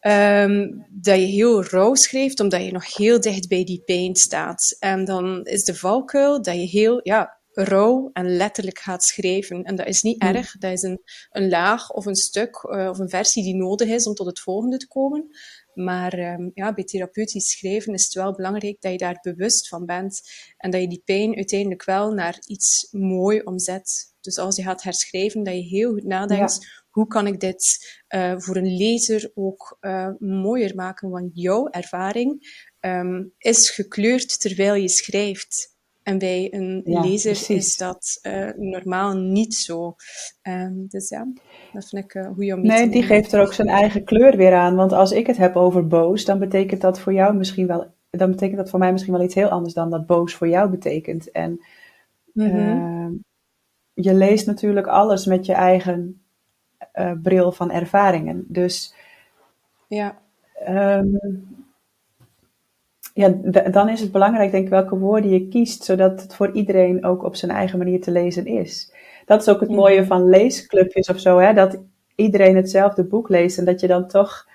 ehm, 0.00 0.70
dat 0.90 1.18
je 1.18 1.26
heel 1.26 1.64
rauw 1.64 1.94
schrijft, 1.94 2.40
omdat 2.40 2.64
je 2.64 2.72
nog 2.72 2.96
heel 2.96 3.20
dicht 3.20 3.48
bij 3.48 3.64
die 3.64 3.82
pijn 3.84 4.16
staat. 4.16 4.76
En 4.78 5.04
dan 5.04 5.44
is 5.44 5.64
de 5.64 5.74
valkuil 5.74 6.42
dat 6.42 6.54
je 6.54 6.66
heel 6.66 7.00
ja, 7.02 7.38
rauw 7.64 8.10
en 8.12 8.36
letterlijk 8.36 8.78
gaat 8.78 9.04
schrijven. 9.04 9.62
En 9.62 9.76
dat 9.76 9.86
is 9.86 10.02
niet 10.02 10.22
Mm. 10.22 10.28
erg, 10.28 10.58
dat 10.58 10.72
is 10.72 10.82
een, 10.82 11.02
een 11.30 11.48
laag 11.48 11.92
of 11.92 12.06
een 12.06 12.14
stuk 12.14 12.56
eh, 12.56 12.88
of 12.88 12.98
een 12.98 13.08
versie 13.08 13.42
die 13.42 13.54
nodig 13.54 13.88
is 13.88 14.06
om 14.06 14.14
tot 14.14 14.26
het 14.26 14.40
volgende 14.40 14.76
te 14.76 14.88
komen. 14.88 15.36
Maar 15.74 16.12
ehm, 16.12 16.50
ja, 16.54 16.74
bij 16.74 16.84
therapeutisch 16.84 17.50
schrijven 17.50 17.94
is 17.94 18.04
het 18.04 18.14
wel 18.14 18.34
belangrijk 18.34 18.80
dat 18.80 18.92
je 18.92 18.98
daar 18.98 19.18
bewust 19.22 19.68
van 19.68 19.86
bent 19.86 20.20
en 20.56 20.70
dat 20.70 20.80
je 20.80 20.88
die 20.88 21.02
pijn 21.04 21.36
uiteindelijk 21.36 21.84
wel 21.84 22.12
naar 22.12 22.38
iets 22.46 22.88
mooi 22.90 23.40
omzet. 23.40 24.14
Dus 24.20 24.38
als 24.38 24.56
je 24.56 24.62
gaat 24.62 24.82
herschrijven, 24.82 25.42
dat 25.42 25.54
je 25.54 25.60
heel 25.60 25.92
goed 25.92 26.04
nadenkt, 26.04 26.84
hoe 26.98 27.06
kan 27.06 27.26
ik 27.26 27.40
dit 27.40 27.62
eh, 28.06 28.34
voor 28.38 28.56
een 28.56 28.76
lezer 28.76 29.30
ook 29.34 29.76
eh, 29.80 30.08
mooier 30.18 30.74
maken? 30.74 31.10
Want 31.10 31.30
jouw 31.32 31.68
ervaring 31.68 32.38
ehm, 32.80 33.24
is 33.38 33.70
gekleurd 33.70 34.40
terwijl 34.40 34.74
je 34.74 34.88
schrijft. 34.88 35.76
En 36.02 36.18
bij 36.18 36.54
een 36.54 36.82
Ja, 36.84 37.00
lezer 37.00 37.32
precies. 37.32 37.66
is 37.66 37.76
dat 37.76 38.18
eh, 38.22 38.48
normaal 38.56 39.16
niet 39.16 39.54
zo. 39.54 39.94
Ehm, 40.42 40.86
dus 40.86 41.08
ja, 41.08 41.32
dat 41.72 41.88
vind 41.88 42.04
ik 42.04 42.14
uh, 42.14 42.28
hoe 42.34 42.44
je 42.44 42.54
om 42.54 42.62
Nee, 42.62 42.88
die 42.88 43.02
geeft 43.02 43.32
er 43.32 43.40
ook 43.40 43.52
zijn 43.52 43.68
eigen 43.68 44.04
kleur 44.04 44.36
weer 44.36 44.54
aan. 44.54 44.74
Want 44.76 44.92
als 44.92 45.12
ik 45.12 45.26
het 45.26 45.36
heb 45.36 45.56
over 45.56 45.86
boos, 45.86 46.24
dan 46.24 46.38
betekent 46.38 46.80
dat 46.80 47.00
voor 47.00 47.12
jou 47.12 47.34
misschien 47.36 47.66
wel, 47.66 47.86
dan 48.10 48.30
betekent 48.30 48.56
dat 48.58 48.70
voor 48.70 48.78
mij 48.78 48.92
misschien 48.92 49.12
wel 49.12 49.22
iets 49.24 49.34
heel 49.34 49.48
anders 49.48 49.74
dan 49.74 49.90
dat 49.90 50.06
boos 50.06 50.34
voor 50.34 50.48
jou 50.48 50.70
betekent. 50.70 51.30
En 51.30 51.60
Mhm. 52.32 52.56
Ehm, 52.56 53.12
je 53.92 54.14
leest 54.14 54.46
natuurlijk 54.46 54.86
alles 54.86 55.26
met 55.26 55.46
je 55.46 55.52
eigen 55.52 56.22
eh, 56.92 57.12
bril 57.22 57.52
van 57.52 57.70
ervaringen. 57.70 58.44
Dus 58.48 58.94
Ja, 59.88 60.18
ehm, 60.64 61.06
ja, 63.14 63.28
dan 63.70 63.88
is 63.88 64.00
het 64.00 64.12
belangrijk, 64.12 64.50
denk 64.50 64.64
ik, 64.64 64.70
welke 64.70 64.98
woorden 64.98 65.30
je 65.30 65.48
kiest, 65.48 65.84
zodat 65.84 66.22
het 66.22 66.34
voor 66.34 66.52
iedereen 66.52 67.04
ook 67.04 67.22
op 67.24 67.36
zijn 67.36 67.50
eigen 67.50 67.78
manier 67.78 68.00
te 68.00 68.10
lezen 68.10 68.46
is. 68.46 68.92
Dat 69.26 69.40
is 69.40 69.48
ook 69.48 69.60
het 69.60 69.68
Mhm. 69.68 69.78
mooie 69.78 70.06
van 70.06 70.28
leesclubjes 70.28 71.08
of 71.08 71.18
zo, 71.20 71.38
hè, 71.38 71.52
dat 71.54 71.78
iedereen 72.14 72.56
hetzelfde 72.56 73.04
boek 73.04 73.28
leest 73.28 73.58
en 73.58 73.64
dat 73.64 73.80
je 73.80 73.86
dan 73.86 74.06
toch 74.08 74.46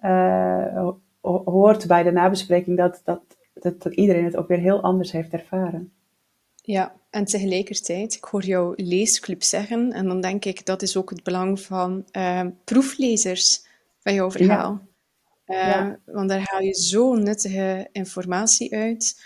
eh, 0.00 0.76
ho- 1.20 1.42
hoort 1.44 1.86
bij 1.86 2.02
de 2.02 2.10
nabespreking 2.10 2.76
dat, 2.76 3.00
dat, 3.04 3.20
dat, 3.54 3.82
dat 3.82 3.94
iedereen 3.94 4.24
het 4.24 4.36
ook 4.36 4.48
weer 4.48 4.58
heel 4.58 4.80
anders 4.80 5.12
heeft 5.12 5.32
ervaren. 5.32 5.92
Ja, 6.54 6.92
en 7.10 7.24
tegelijkertijd, 7.24 8.14
ik 8.14 8.24
hoor 8.24 8.44
jou 8.44 8.82
leesclub 8.82 9.42
zeggen, 9.42 9.92
en 9.92 10.06
dan 10.06 10.20
denk 10.20 10.44
ik 10.44 10.66
dat 10.66 10.82
is 10.82 10.96
ook 10.96 11.10
het 11.10 11.22
belang 11.22 11.60
van 11.60 12.04
eh, 12.10 12.46
proeflezers. 12.64 13.68
van 13.98 14.14
jouw 14.14 14.30
verhaal. 14.30 14.88
Ja. 15.46 15.98
Want 16.04 16.28
daar 16.28 16.42
haal 16.44 16.60
je 16.60 16.74
zo 16.74 17.14
nuttige 17.14 17.88
informatie 17.92 18.74
uit. 18.74 19.22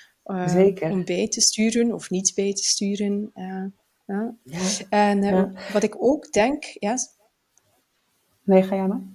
Zeker. 0.47 0.91
Om 0.91 1.05
bij 1.05 1.29
te 1.29 1.41
sturen 1.41 1.93
of 1.93 2.11
niet 2.11 2.33
bij 2.35 2.55
te 2.55 2.65
sturen. 2.65 3.31
Ja. 4.07 4.35
En 4.89 5.53
wat 5.73 5.83
ik 5.83 5.97
ook 5.99 6.33
denk, 6.33 6.65
ja. 6.65 6.97
Nee, 8.43 8.63
ga 8.63 8.77
jij 8.77 8.87
maar. 8.87 9.14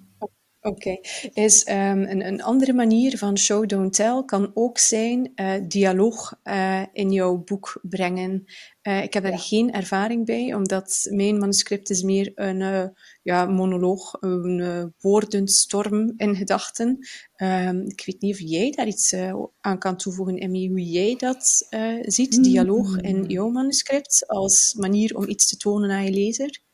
Oké, 0.61 0.99
is 1.33 1.67
um, 1.67 1.75
een, 1.75 2.25
een, 2.25 2.41
andere 2.41 2.73
manier 2.73 3.17
van 3.17 3.37
show 3.37 3.67
don't 3.67 3.93
tell 3.93 4.23
kan 4.25 4.51
ook 4.53 4.77
zijn 4.77 5.31
uh, 5.35 5.53
dialoog 5.67 6.39
uh, 6.43 6.83
in 6.93 7.11
jouw 7.11 7.37
boek 7.37 7.79
brengen. 7.81 8.45
Uh, 8.83 9.03
ik 9.03 9.13
heb 9.13 9.23
daar 9.23 9.39
geen 9.39 9.71
ervaring 9.71 10.25
bij, 10.25 10.53
omdat 10.53 11.07
mijn 11.09 11.37
manuscript 11.37 11.89
is 11.89 12.01
meer 12.01 12.31
een 12.35 12.93
ja, 13.23 13.45
monoloog, 13.45 14.17
een 14.19 14.93
woordenstorm 14.99 16.13
in 16.17 16.35
gedachten. 16.35 17.07
Um, 17.37 17.85
ik 17.85 18.03
weet 18.05 18.21
niet 18.21 18.33
of 18.33 18.39
jij 18.39 18.71
daar 18.71 18.87
iets 18.87 19.15
aan 19.59 19.79
kan 19.79 19.97
toevoegen, 19.97 20.37
Emmy, 20.37 20.67
hoe 20.67 20.89
jij 20.89 21.15
dat 21.15 21.67
ziet, 22.01 22.43
dialoog 22.43 22.97
in 22.97 23.23
jouw 23.23 23.49
manuscript, 23.49 24.27
als 24.27 24.73
manier 24.77 25.15
om 25.15 25.29
iets 25.29 25.47
te 25.47 25.57
tonen 25.57 25.91
aan 25.91 26.05
je 26.05 26.11
lezer. 26.11 26.67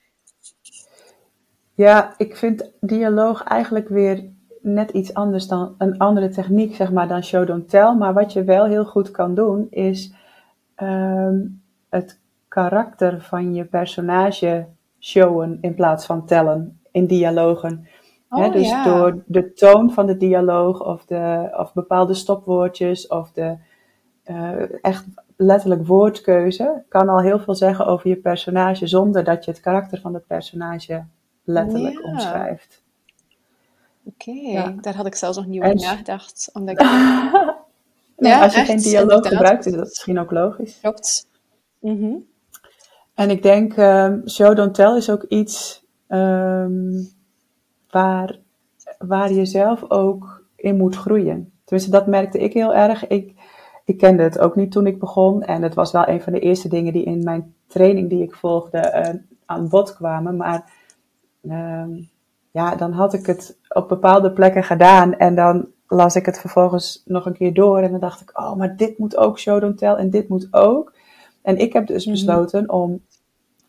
Ja, 1.76 2.14
ik 2.18 2.36
vind 2.36 2.72
dialoog 2.80 3.44
eigenlijk 3.44 3.90
weer 3.90 4.24
net 4.62 4.92
iets 4.92 5.14
anders 5.14 5.48
dan 5.48 5.76
een 5.78 5.98
andere 5.98 6.30
techniek, 6.30 6.76
zeg 6.76 6.92
maar, 6.92 7.08
dan 7.08 7.24
show 7.24 7.48
don't 7.48 7.70
tell. 7.70 7.94
Maar 7.94 8.14
wat 8.14 8.34
je 8.34 8.44
wel 8.44 8.66
heel 8.66 8.86
goed 8.86 9.12
kan 9.12 9.36
doen, 9.36 9.68
is 9.70 10.14
um, 10.78 11.62
het 11.90 12.20
karakter 12.48 13.22
van 13.22 13.54
je 13.54 13.66
personage 13.66 14.68
showen 15.00 15.58
in 15.62 15.76
plaats 15.76 16.06
van 16.06 16.26
tellen 16.26 16.80
in 16.92 17.08
dialogen. 17.08 17.88
Oh, 18.30 18.52
dus 18.52 18.70
ja. 18.70 18.84
door 18.84 19.24
de 19.26 19.54
toon 19.54 19.92
van 19.92 20.06
de 20.06 20.18
dialoog 20.18 20.86
of, 20.86 21.06
de, 21.06 21.54
of 21.58 21.74
bepaalde 21.74 22.14
stopwoordjes 22.14 23.08
of 23.08 23.32
de 23.32 23.58
uh, 24.26 24.84
echt 24.84 25.06
letterlijk 25.36 25.88
woordkeuze 25.88 26.84
kan 26.90 27.10
al 27.10 27.22
heel 27.22 27.40
veel 27.40 27.56
zeggen 27.56 27.86
over 27.86 28.10
je 28.10 28.16
personage 28.16 28.88
zonder 28.88 29.24
dat 29.24 29.46
je 29.46 29.52
het 29.52 29.60
karakter 29.60 30.00
van 30.00 30.14
het 30.14 30.28
personage 30.28 31.04
letterlijk 31.46 32.04
omschrijft. 32.04 32.84
Oké, 34.04 34.76
daar 34.82 34.96
had 34.96 35.06
ik 35.06 35.16
zelfs 35.16 35.38
nog 35.38 35.46
niet 35.46 35.62
over 35.62 35.76
nagedacht. 35.76 36.50
Omdat 36.54 36.76
ik... 36.80 36.88
ja, 38.18 38.44
als 38.44 38.56
je 38.56 38.66
geen 38.66 38.78
dialoog 38.78 39.28
gebruikt, 39.28 39.66
is 39.66 39.74
dat 39.74 39.88
misschien 39.88 40.20
ook 40.20 40.32
logisch. 40.32 40.80
Klopt. 40.82 41.28
Mm 41.80 42.26
En 43.14 43.30
ik 43.30 43.44
denk, 43.44 43.78
um, 43.78 44.30
show 44.30 44.56
don't 44.56 44.74
tell 44.74 44.96
is 44.96 45.10
ook 45.10 45.24
iets 45.24 45.86
um, 46.08 47.10
waar, 47.90 48.40
waar 48.98 49.34
je 49.34 49.46
zelf 49.46 49.90
ook 49.90 50.44
in 50.56 50.78
moet 50.78 50.96
groeien. 50.96 51.54
Tenminste, 51.64 51.92
dat 51.92 52.08
merkte 52.08 52.38
ik 52.38 52.54
heel 52.54 52.76
erg. 52.76 53.08
Ik, 53.08 53.34
ik 53.86 53.98
kende 53.98 54.24
het 54.24 54.40
ook 54.40 54.56
niet 54.56 54.72
toen 54.72 54.88
ik 54.88 55.00
begon. 55.00 55.44
En 55.44 55.62
het 55.62 55.74
was 55.74 55.92
wel 55.92 56.08
een 56.08 56.22
van 56.22 56.34
de 56.34 56.40
eerste 56.40 56.68
dingen 56.68 56.94
die 56.94 57.04
in 57.04 57.24
mijn 57.24 57.54
training 57.68 58.10
die 58.10 58.24
ik 58.24 58.36
volgde 58.36 58.78
uh, 58.78 59.22
aan 59.46 59.70
bod 59.70 59.96
kwamen. 59.96 60.36
Maar 60.36 60.72
Ehm, 61.50 62.02
ja, 62.52 62.76
dan 62.76 62.92
had 62.92 63.14
ik 63.14 63.26
het 63.26 63.58
op 63.70 63.88
bepaalde 63.88 64.32
plekken 64.32 64.64
gedaan 64.64 65.14
en 65.14 65.36
dan 65.36 65.68
las 65.88 66.16
ik 66.16 66.26
het 66.26 66.40
vervolgens 66.40 67.02
nog 67.06 67.26
een 67.26 67.34
keer 67.34 67.54
door 67.54 67.80
en 67.80 67.92
dan 67.92 68.00
dacht 68.00 68.22
ik, 68.22 68.40
oh, 68.40 68.56
maar 68.56 68.76
dit 68.76 68.98
moet 68.98 69.18
ook 69.18 69.40
show 69.40 69.62
don't 69.62 69.78
tell 69.78 69.94
en 69.94 70.10
dit 70.10 70.28
moet 70.28 70.48
ook. 70.52 70.94
En 71.42 71.58
ik 71.58 71.74
heb 71.74 71.88
dus 71.88 72.06
mhm. 72.06 72.14
besloten 72.14 72.70
om 72.70 73.02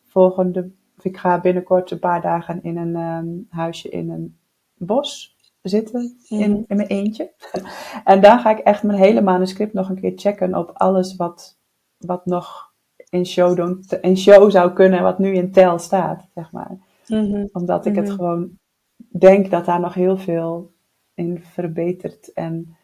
volgende, 0.06 0.70
ik 1.02 1.16
ga 1.16 1.40
binnenkort 1.40 1.90
een 1.90 1.98
paar 1.98 2.20
dagen 2.20 2.62
in 2.62 2.76
een 2.76 2.96
um, 2.96 3.46
huisje 3.50 3.88
in 3.88 4.10
een 4.10 4.36
bos 4.74 5.36
zitten, 5.62 6.16
in, 6.28 6.64
in 6.68 6.76
mijn 6.76 6.88
eentje. 6.88 7.32
en 8.04 8.20
daar 8.20 8.38
ga 8.38 8.50
ik 8.50 8.58
echt 8.58 8.82
mijn 8.82 8.98
hele 8.98 9.20
manuscript 9.20 9.72
nog 9.72 9.88
een 9.88 10.00
keer 10.00 10.12
checken 10.16 10.54
op 10.54 10.70
alles 10.74 11.16
wat, 11.16 11.58
wat 11.98 12.26
nog 12.26 12.72
in 13.10 13.26
show, 13.26 13.56
don't, 13.56 13.92
in 13.92 14.16
show 14.16 14.50
zou 14.50 14.72
kunnen, 14.72 15.02
wat 15.02 15.18
nu 15.18 15.34
in 15.34 15.52
tel 15.52 15.78
staat, 15.78 16.28
zeg 16.34 16.52
maar. 16.52 16.78
Mhm. 17.08 17.46
Omdat 17.52 17.86
ik 17.86 17.94
het 17.94 18.06
mhm. 18.06 18.14
gewoon 18.14 18.58
denk 18.96 19.50
dat 19.50 19.64
daar 19.64 19.80
nog 19.80 19.94
heel 19.94 20.16
veel 20.16 20.74
in 21.14 21.38
verbeterd 21.40 22.32
en 22.32 22.76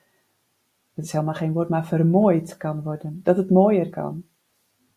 het 0.94 1.04
is 1.04 1.12
helemaal 1.12 1.34
geen 1.34 1.52
woord, 1.52 1.68
maar 1.68 1.86
vermooid 1.86 2.56
kan 2.56 2.82
worden. 2.82 3.20
Dat 3.22 3.36
het 3.36 3.50
mooier 3.50 3.88
kan. 3.88 4.24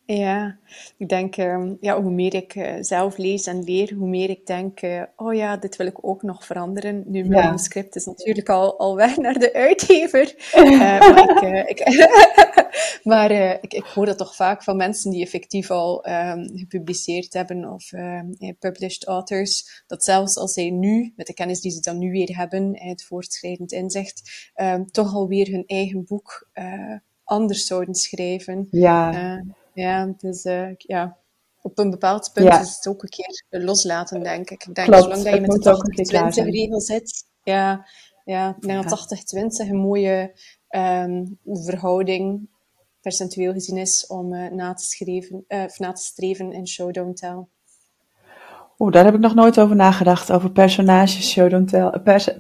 Ja, 0.08 0.58
ik 0.98 1.10
denk, 1.10 1.38
ehm, 1.38 1.74
ja, 1.80 2.02
hoe 2.02 2.12
meer 2.12 2.34
ik 2.34 2.56
eh, 2.56 2.74
zelf 2.80 3.18
lees 3.18 3.48
en 3.48 3.64
leer, 3.64 3.94
hoe 3.94 4.08
meer 4.08 4.30
ik 4.30 4.46
denk, 4.46 4.82
uh, 4.82 5.04
oh 5.16 5.34
ja, 5.34 5.58
dit 5.58 5.76
wil 5.76 5.88
ik 5.88 6.08
ook 6.08 6.22
nog 6.22 6.46
veranderen. 6.46 7.04
Nu, 7.06 7.24
mijn 7.24 7.42
ja. 7.42 7.46
manuscript 7.46 7.96
is 7.96 8.06
natuurlijk 8.06 8.50
al, 8.50 8.80
al 8.80 8.96
weg 8.96 9.18
naar 9.26 9.40
de 9.40 9.54
uitgever. 9.54 10.36
Uh, 10.56 10.80
maar 11.10 11.68
ik, 11.68 11.80
ik, 11.80 12.10
maar 13.12 13.32
ik, 13.62 13.74
ik, 13.74 13.84
hoor 13.84 14.06
dat 14.06 14.18
toch 14.18 14.36
vaak 14.36 14.64
van 14.64 14.78
mensen 14.78 15.12
die 15.12 15.24
effectief 15.24 15.72
al 15.72 16.10
um, 16.10 16.50
gepubliceerd 16.54 17.34
hebben 17.34 17.72
of 17.74 17.92
um, 17.92 18.56
published 18.60 19.06
authors, 19.06 19.84
dat 19.88 20.04
zelfs 20.04 20.38
als 20.38 20.54
zij 20.54 20.70
nu, 20.70 21.14
met 21.16 21.28
de 21.28 21.34
kennis 21.34 21.62
die 21.62 21.72
ze 21.72 21.80
dan 21.80 21.98
nu 21.98 22.12
weer 22.12 22.38
hebben, 22.38 22.80
het 22.80 23.04
voortschrijdend 23.04 23.72
inzicht, 23.72 24.52
toch 24.92 25.14
alweer 25.14 25.48
hun 25.48 25.64
eigen 25.66 26.06
boek 26.06 26.50
anders 27.24 27.66
zouden 27.66 27.96
schrijven. 27.96 28.68
Ja. 28.72 29.44
Ja, 29.76 30.14
dus 30.18 30.46
uh, 30.46 30.70
ja, 30.78 31.18
op 31.62 31.78
een 31.78 31.90
bepaald 31.90 32.32
punt 32.34 32.54
is 32.62 32.76
het 32.76 32.88
ook 32.88 33.04
een 33.04 33.10
keer 33.10 33.44
loslaten, 33.50 34.24
denk 34.24 34.50
ik. 34.50 34.66
Ik 34.66 34.76
denk, 34.76 34.88
Klopt, 34.88 35.04
zolang 35.04 35.24
dat 35.24 35.34
je 35.34 35.42
met 35.42 35.64
de 35.64 36.44
80-20 36.44 36.50
regel 36.50 36.82
zit, 36.82 37.26
ja, 37.44 37.88
ja, 38.24 38.56
ik 38.56 38.68
denk 38.68 38.90
dat 38.90 39.18
80-20 39.66 39.70
een 39.70 39.76
mooie 39.76 40.40
um, 40.70 41.40
verhouding 41.44 42.50
percentueel 43.02 43.54
gezien 43.54 43.78
is 43.78 44.08
om 44.08 44.34
uh, 44.34 44.52
na, 44.52 44.74
te 44.74 44.84
schrijven, 44.84 45.46
uh, 45.48 45.66
na 45.78 45.92
te 45.92 46.04
streven 46.04 46.52
in 46.52 46.68
Show 46.68 46.94
Don't 46.94 47.18
Tell. 47.18 47.48
Oeh, 48.80 48.92
daar 48.92 49.06
heb 49.06 49.14
ik 49.14 49.20
nog 49.20 49.36
nooit 49.36 49.60
over 49.60 49.76
nagedacht, 49.76 50.32
over 50.32 50.52
personages, 50.52 51.32
show 51.32 51.50
don't 51.50 51.68
tell, 51.68 51.92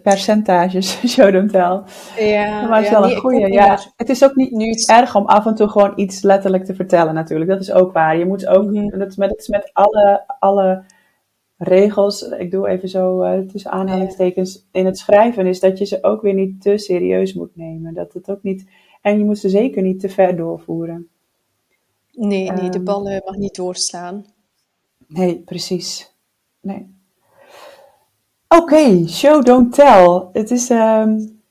percentages, 0.03 0.99
show 1.13 1.31
don't 1.31 1.51
tell. 1.51 1.81
Ja, 2.25 2.67
maar 2.67 2.77
het 2.77 2.85
is 2.85 2.91
wel 2.91 3.11
een 3.11 3.17
goede. 3.17 3.51
Ja, 3.51 3.79
het 3.95 4.09
is 4.09 4.23
ook 4.23 4.35
niet 4.35 4.51
nu 4.51 4.71
erg 4.85 5.15
om 5.15 5.25
af 5.25 5.45
en 5.45 5.55
toe 5.55 5.67
gewoon 5.67 5.93
iets 5.95 6.21
letterlijk 6.21 6.65
te 6.65 6.75
vertellen 6.75 7.13
natuurlijk. 7.13 7.49
Dat 7.49 7.61
is 7.61 7.71
ook 7.71 7.93
waar. 7.93 8.17
Je 8.17 8.25
moet 8.25 8.47
ook, 8.47 8.65
mm 8.65 8.89
dat, 8.89 9.07
is 9.07 9.15
met, 9.15 9.29
dat 9.29 9.39
is 9.39 9.47
met 9.47 9.69
alle, 9.73 10.23
alle 10.39 10.83
regels, 11.57 12.21
ik 12.21 12.51
doe 12.51 12.67
even 12.67 12.89
zo 12.89 13.23
uh, 13.23 13.39
tussen 13.39 13.71
aanhalingstekens, 13.71 14.67
in 14.71 14.85
het 14.85 14.97
schrijven, 14.97 15.45
is 15.45 15.59
dat 15.59 15.77
je 15.77 15.85
ze 15.85 16.03
ook 16.03 16.21
weer 16.21 16.33
niet 16.33 16.61
te 16.61 16.77
serieus 16.77 17.33
moet 17.33 17.55
nemen. 17.55 17.93
Dat 17.93 18.13
het 18.13 18.29
ook 18.29 18.43
niet, 18.43 18.69
en 19.01 19.17
je 19.17 19.25
moet 19.25 19.39
ze 19.39 19.49
zeker 19.49 19.81
niet 19.81 19.99
te 19.99 20.09
ver 20.09 20.35
doorvoeren. 20.35 21.07
Nee, 22.11 22.51
nee, 22.51 22.69
de 22.69 22.77
ehm. 22.77 22.83
ballen 22.83 23.21
mag 23.25 23.35
niet 23.35 23.55
doorslaan. 23.55 24.25
Nee, 25.07 25.39
precies. 25.39 26.14
Nee. 26.65 26.93
Oké, 28.47 29.07
show, 29.07 29.43
don't 29.43 29.73
tell. 29.73 30.27
Het 30.33 30.51
is, 30.51 30.69
um, 30.69 31.41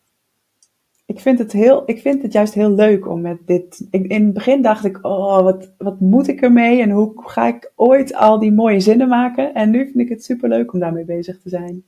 ik, 1.07 1.21
vind 1.21 1.39
het 1.39 1.53
heel, 1.53 1.83
ik 1.87 2.01
vind 2.01 2.23
het 2.23 2.33
juist 2.33 2.55
heel 2.55 2.71
leuk 2.71 3.09
om 3.09 3.21
met 3.21 3.39
dit. 3.47 3.87
in 3.91 4.25
het 4.25 4.33
begin 4.33 4.63
dacht 4.63 4.85
ik, 4.85 4.99
oh, 5.03 5.43
wat, 5.43 5.71
wat 5.79 6.01
moet 6.01 6.29
ik 6.29 6.41
ermee 6.41 6.83
en 6.83 6.91
hoe 6.91 7.13
ga 7.17 7.47
ik 7.47 7.73
ooit 7.77 8.15
al 8.15 8.39
die 8.39 8.53
mooie 8.53 8.81
zinnen 8.81 9.09
maken? 9.09 9.55
En 9.55 9.71
nu 9.71 9.85
vind 9.85 9.99
ik 9.99 10.09
het 10.09 10.25
super 10.25 10.49
leuk 10.49 10.73
om 10.73 10.79
daarmee 10.79 11.05
bezig 11.05 11.41
te 11.41 11.49
zijn. 11.49 11.85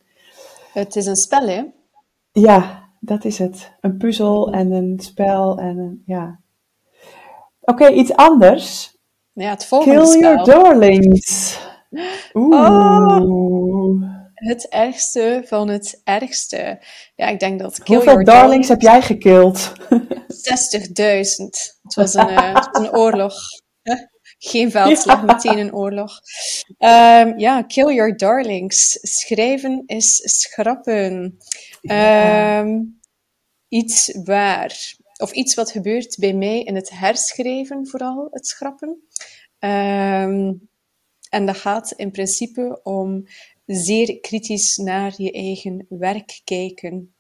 Het 0.72 0.96
is 0.96 1.06
een 1.06 1.16
spel, 1.16 1.48
hè? 1.48 1.62
Ja, 2.32 2.88
dat 3.00 3.24
is 3.24 3.38
het. 3.38 3.72
Een 3.80 3.96
puzzel 3.96 4.52
en 4.52 4.70
een 4.70 5.00
spel 5.00 5.58
en 5.58 5.78
een, 5.78 6.02
ja. 6.06 6.40
Oké, 7.60 7.88
iets 7.88 8.14
anders. 8.14 8.96
Ja, 9.32 9.50
het 9.50 9.66
volgende 9.66 9.96
Kill 9.96 10.06
spel. 10.06 10.20
your 10.20 10.44
darlings. 10.44 11.60
Oh, 12.32 14.02
het 14.34 14.68
ergste 14.68 15.42
van 15.44 15.68
het 15.68 16.00
ergste. 16.04 16.82
Ja, 17.14 17.26
ik 17.26 17.40
denk 17.40 17.60
dat. 17.60 17.80
Hoeveel 17.84 18.24
darlings, 18.24 18.68
heb 18.68 18.80
jij 18.80 19.02
gekild? 19.02 19.72
60.000. 19.72 19.76
Het 21.82 21.94
was 21.94 22.14
een, 22.14 22.30
uh, 22.30 22.66
een 22.72 22.90
oorlog. 22.90 23.34
Geen 24.38 24.70
veldslag, 24.70 25.24
meteen 25.24 25.58
een 25.58 25.74
oorlog. 25.74 26.20
Um, 26.78 27.38
ja, 27.38 27.62
kill 27.62 27.94
your 27.94 28.16
darlings. 28.16 28.98
Schrijven 29.02 29.82
is 29.86 30.20
schrappen. 30.40 31.38
Um, 31.82 33.00
iets 33.68 34.18
waar. 34.24 34.94
Of 35.16 35.32
iets 35.32 35.54
wat 35.54 35.70
gebeurt 35.70 36.16
bij 36.18 36.32
mij 36.32 36.62
in 36.62 36.74
het 36.74 36.90
herschrijven, 36.90 37.86
vooral 37.86 38.28
het 38.30 38.46
schrappen. 38.46 39.02
Um, 39.58 40.68
en 41.28 41.46
dat 41.46 41.56
gaat 41.56 41.92
in 41.92 42.10
principe 42.10 42.80
om 42.82 43.26
zeer 43.66 44.20
kritisch 44.20 44.76
naar 44.76 45.14
je 45.16 45.32
eigen 45.32 45.86
werk 45.88 46.40
kijken. 46.44 47.14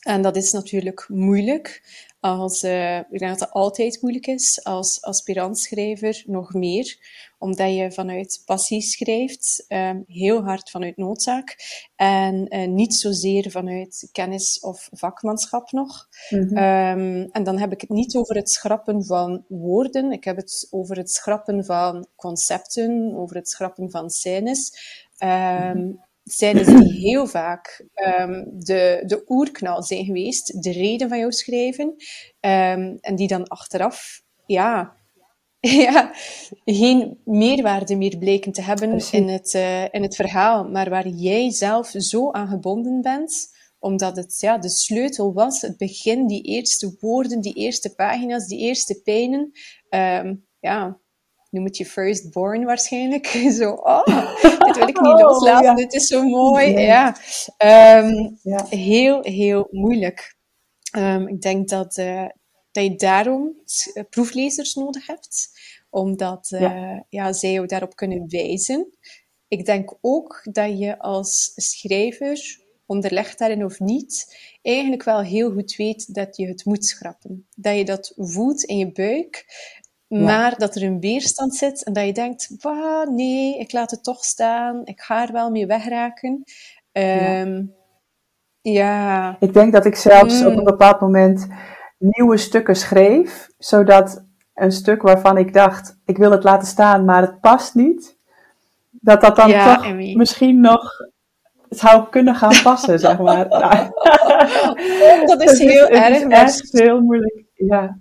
En 0.00 0.22
dat 0.22 0.36
is 0.36 0.52
natuurlijk 0.52 1.06
moeilijk. 1.08 1.82
Als, 2.20 2.64
uh, 2.64 2.96
ik 2.98 3.18
denk 3.18 3.30
dat 3.30 3.40
het 3.40 3.50
altijd 3.50 4.02
moeilijk 4.02 4.26
is 4.26 4.64
als 4.64 5.02
aspirantschrijver, 5.02 6.22
nog 6.26 6.52
meer. 6.52 6.98
Omdat 7.38 7.74
je 7.74 7.92
vanuit 7.92 8.42
passie 8.44 8.80
schrijft, 8.80 9.64
um, 9.68 10.04
heel 10.06 10.44
hard 10.44 10.70
vanuit 10.70 10.96
noodzaak. 10.96 11.56
En 11.96 12.54
uh, 12.54 12.68
niet 12.68 12.94
zozeer 12.94 13.50
vanuit 13.50 14.08
kennis 14.12 14.60
of 14.60 14.88
vakmanschap 14.92 15.70
nog. 15.70 16.08
Mm 16.30 16.48
-hmm. 16.48 16.56
um, 16.56 17.28
en 17.30 17.44
dan 17.44 17.58
heb 17.58 17.72
ik 17.72 17.80
het 17.80 17.90
niet 17.90 18.16
over 18.16 18.36
het 18.36 18.50
schrappen 18.50 19.04
van 19.04 19.44
woorden. 19.48 20.12
Ik 20.12 20.24
heb 20.24 20.36
het 20.36 20.66
over 20.70 20.96
het 20.96 21.10
schrappen 21.10 21.64
van 21.64 22.06
concepten, 22.16 23.14
over 23.16 23.36
het 23.36 23.48
schrappen 23.48 23.90
van 23.90 24.10
scènes. 24.10 24.72
Um, 25.18 26.04
zijn 26.26 26.64
die 26.64 26.92
heel 26.92 27.26
vaak 27.26 27.84
um, 28.20 28.44
de, 28.58 29.02
de 29.06 29.24
oerknal 29.26 29.82
zijn 29.82 30.04
geweest, 30.04 30.62
de 30.62 30.72
reden 30.72 31.08
van 31.08 31.18
jouw 31.18 31.30
schrijven, 31.30 31.86
um, 31.86 32.98
en 33.00 33.16
die 33.16 33.28
dan 33.28 33.48
achteraf, 33.48 34.22
ja, 34.46 34.96
ja, 35.88 36.10
geen 36.64 37.20
meerwaarde 37.24 37.96
meer 37.96 38.18
bleken 38.18 38.52
te 38.52 38.62
hebben 38.62 39.00
in 39.10 39.28
het, 39.28 39.54
uh, 39.54 39.82
in 39.82 40.02
het 40.02 40.16
verhaal, 40.16 40.64
maar 40.64 40.90
waar 40.90 41.08
jij 41.08 41.50
zelf 41.50 41.92
zo 41.96 42.30
aan 42.30 42.48
gebonden 42.48 43.00
bent, 43.02 43.54
omdat 43.78 44.16
het 44.16 44.40
ja, 44.40 44.58
de 44.58 44.68
sleutel 44.68 45.32
was, 45.32 45.60
het 45.60 45.76
begin, 45.76 46.26
die 46.26 46.42
eerste 46.42 46.96
woorden, 47.00 47.40
die 47.40 47.54
eerste 47.54 47.94
pagina's, 47.94 48.46
die 48.46 48.58
eerste 48.58 49.00
pijnen, 49.02 49.50
um, 49.90 50.46
ja, 50.60 51.00
noem 51.50 51.64
het 51.64 51.76
je 51.76 51.86
firstborn 51.86 52.64
waarschijnlijk. 52.64 53.26
Zo, 53.58 53.70
oh, 53.70 54.36
dit 54.42 54.76
wil 54.76 54.88
ik 54.88 55.00
niet 55.00 55.12
oh, 55.12 55.20
loslaten, 55.20 55.76
dit 55.76 55.94
is 55.94 56.06
zo 56.06 56.22
mooi. 56.22 56.78
Ja. 56.78 57.16
Um, 57.98 58.38
ja. 58.42 58.66
Heel, 58.68 59.22
heel 59.22 59.68
moeilijk. 59.70 60.36
Um, 60.96 61.28
ik 61.28 61.40
denk 61.40 61.68
dat, 61.68 61.96
uh, 61.96 62.26
dat 62.76 62.84
je 62.84 62.96
daarom 62.96 63.54
eh, 63.94 64.02
proeflezers 64.10 64.74
nodig 64.74 65.06
hebt, 65.06 65.48
omdat 65.90 66.50
uh, 66.50 66.60
ja. 66.60 67.04
ja. 67.08 67.32
zij 67.32 67.52
jou 67.52 67.66
daarop 67.66 67.96
kunnen 67.96 68.24
wijzen. 68.28 68.96
Ik 69.48 69.64
denk 69.64 69.96
ook 70.00 70.40
dat 70.52 70.78
je 70.78 70.98
als 70.98 71.52
schrijver, 71.54 72.60
onderlegd 72.86 73.38
daarin 73.38 73.64
of 73.64 73.80
niet, 73.80 74.36
eigenlijk 74.62 75.02
wel 75.02 75.20
heel 75.20 75.52
goed 75.52 75.76
weet 75.76 76.14
dat 76.14 76.36
je 76.36 76.46
het 76.46 76.64
moet 76.64 76.86
schrappen. 76.86 77.48
Dat 77.56 77.76
je 77.76 77.84
dat 77.84 78.12
voelt 78.16 78.62
in 78.62 78.78
je 78.78 78.92
buik. 78.92 79.44
Maar 80.08 80.58
dat 80.58 80.76
er 80.76 80.82
een 80.82 81.00
weerstand 81.00 81.54
zit 81.54 81.84
en 81.84 81.92
dat 81.92 82.06
je 82.06 82.12
denkt, 82.12 82.56
bah, 82.62 83.08
nee, 83.08 83.58
ik 83.58 83.72
laat 83.72 83.90
het 83.90 84.04
toch 84.04 84.24
staan, 84.24 84.80
ik 84.84 85.00
ga 85.00 85.26
er 85.26 85.32
wel 85.32 85.50
mee 85.50 85.66
wegraken. 85.66 86.42
Um, 86.92 87.74
ja. 88.60 88.72
ja. 88.72 89.36
Ik 89.40 89.52
denk 89.52 89.72
dat 89.72 89.84
ik 89.86 89.96
zelfs 89.96 90.40
op 90.40 90.52
een 90.52 90.58
mm. 90.58 90.64
bepaald 90.64 91.00
moment 91.00 91.46
nieuwe 92.10 92.36
stukken 92.36 92.76
schreef, 92.76 93.48
zodat 93.58 94.24
een 94.54 94.72
stuk 94.72 95.02
waarvan 95.02 95.38
ik 95.38 95.52
dacht, 95.52 95.98
ik 96.04 96.16
wil 96.16 96.30
het 96.30 96.44
laten 96.44 96.68
staan, 96.68 97.04
maar 97.04 97.20
het 97.20 97.40
past 97.40 97.74
niet, 97.74 98.16
dat 98.90 99.20
dat 99.20 99.36
dan 99.36 99.48
ja, 99.48 99.76
toch 99.76 99.94
misschien 99.94 100.60
nog 100.60 100.90
zou 101.68 102.08
kunnen 102.10 102.34
gaan 102.34 102.62
passen, 102.62 102.98
zeg 102.98 103.18
maar. 103.18 103.48
dat 105.30 105.42
is 105.42 105.58
heel 105.58 105.88
erg. 105.88 106.08
Het 106.08 106.16
is 106.16 106.26
echt 106.28 106.72
heel 106.72 107.00
moeilijk, 107.00 107.44
ja. 107.54 107.96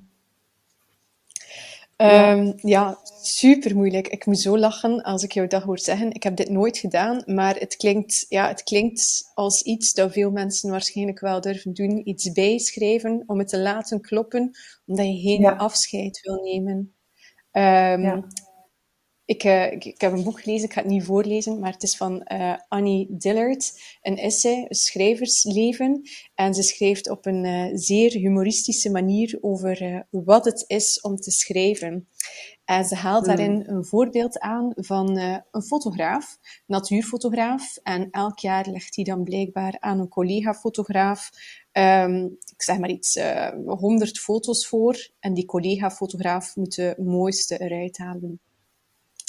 Um, 1.97 2.53
ja, 2.55 2.99
super 3.21 3.75
moeilijk. 3.75 4.07
Ik 4.07 4.25
moet 4.25 4.39
zo 4.39 4.57
lachen 4.57 5.01
als 5.01 5.23
ik 5.23 5.31
jou 5.31 5.47
dat 5.47 5.63
hoor 5.63 5.79
zeggen. 5.79 6.11
Ik 6.11 6.23
heb 6.23 6.35
dit 6.35 6.49
nooit 6.49 6.77
gedaan, 6.77 7.23
maar 7.25 7.55
het 7.55 7.75
klinkt, 7.75 8.25
ja, 8.29 8.47
het 8.47 8.63
klinkt 8.63 9.31
als 9.33 9.61
iets 9.61 9.93
dat 9.93 10.11
veel 10.11 10.31
mensen 10.31 10.69
waarschijnlijk 10.69 11.19
wel 11.19 11.41
durven 11.41 11.73
doen. 11.73 12.09
Iets 12.09 12.31
bijschrijven 12.31 13.23
om 13.25 13.39
het 13.39 13.47
te 13.47 13.59
laten 13.59 14.01
kloppen, 14.01 14.51
omdat 14.85 15.05
je 15.05 15.19
geen 15.19 15.45
afscheid 15.45 16.19
wil 16.21 16.41
nemen. 16.43 16.95
Um, 17.51 18.01
ja. 18.01 18.27
Ik, 19.25 19.44
uh, 19.44 19.72
ik, 19.72 19.86
ik, 19.86 20.01
heb 20.01 20.12
een 20.12 20.24
boek 20.24 20.41
gelezen, 20.41 20.67
ik 20.67 20.74
ga 20.74 20.82
het 20.82 20.89
niet 20.89 21.03
voorlezen, 21.03 21.60
maar 21.60 21.72
het 21.72 21.84
is 21.84 21.98
van 21.98 22.25
uh, 22.34 22.55
Annie 22.67 23.08
Dillard, 23.10 23.74
een 24.01 24.17
essay, 24.17 24.65
een 24.67 24.75
schrijversleven. 24.75 26.01
En 26.36 26.53
ze 26.53 26.63
schrijft 26.63 27.10
op 27.10 27.25
een 27.25 27.44
uh, 27.46 27.70
zeer 27.74 28.11
humoristische 28.11 28.92
manier 28.92 29.38
over 29.42 30.05
wat 30.09 30.46
het 30.46 30.64
is 30.68 31.01
om 31.01 31.16
te 31.16 31.31
schrijven. 31.31 32.07
En 32.66 32.85
ze 32.85 32.96
haalt 32.96 33.25
hmm. 33.25 33.35
daarin 33.35 33.64
een 33.68 33.85
voorbeeld 33.85 34.40
aan 34.40 34.72
van 34.75 35.18
een 35.51 35.64
fotograaf, 35.64 36.38
natuurfotograaf. 36.66 37.77
En 37.83 38.07
elk 38.11 38.40
jaar 38.40 38.70
legt 38.70 38.96
hij 38.96 39.03
dan 39.03 39.24
blijkbaar 39.24 39.77
aan 39.79 40.00
een 40.00 40.07
collega-fotograaf, 40.07 41.29
um, 41.72 42.25
ik 42.25 42.61
zeg 42.61 42.77
maar 42.77 42.90
iets, 42.90 43.20
honderd 43.66 44.20
foto's 44.20 44.68
voor. 44.68 45.09
En 45.20 45.33
die 45.33 45.46
collega-fotograaf 45.46 46.55
moet 46.55 46.75
de 46.75 46.96
mooiste 46.98 47.59
eruit 47.59 47.98
halen. 47.98 48.40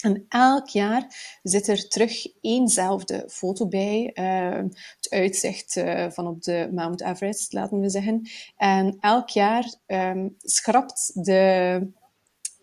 En 0.06 0.24
elk 0.28 0.68
jaar 0.68 1.06
zit 1.42 1.68
er 1.68 1.88
terug 1.88 2.26
éénzelfde 2.40 3.24
foto 3.28 3.68
bij. 3.68 4.10
Uh, 4.14 4.64
het 4.96 5.06
uitzicht 5.10 5.76
uh, 5.76 6.10
van 6.10 6.26
op 6.26 6.42
de 6.42 6.68
Mount 6.72 7.02
Everest, 7.02 7.52
laten 7.52 7.80
we 7.80 7.88
zeggen. 7.88 8.28
En 8.56 8.96
elk 9.00 9.28
jaar 9.28 9.74
um, 9.86 10.36
schrapt 10.38 11.24
de, 11.24 11.80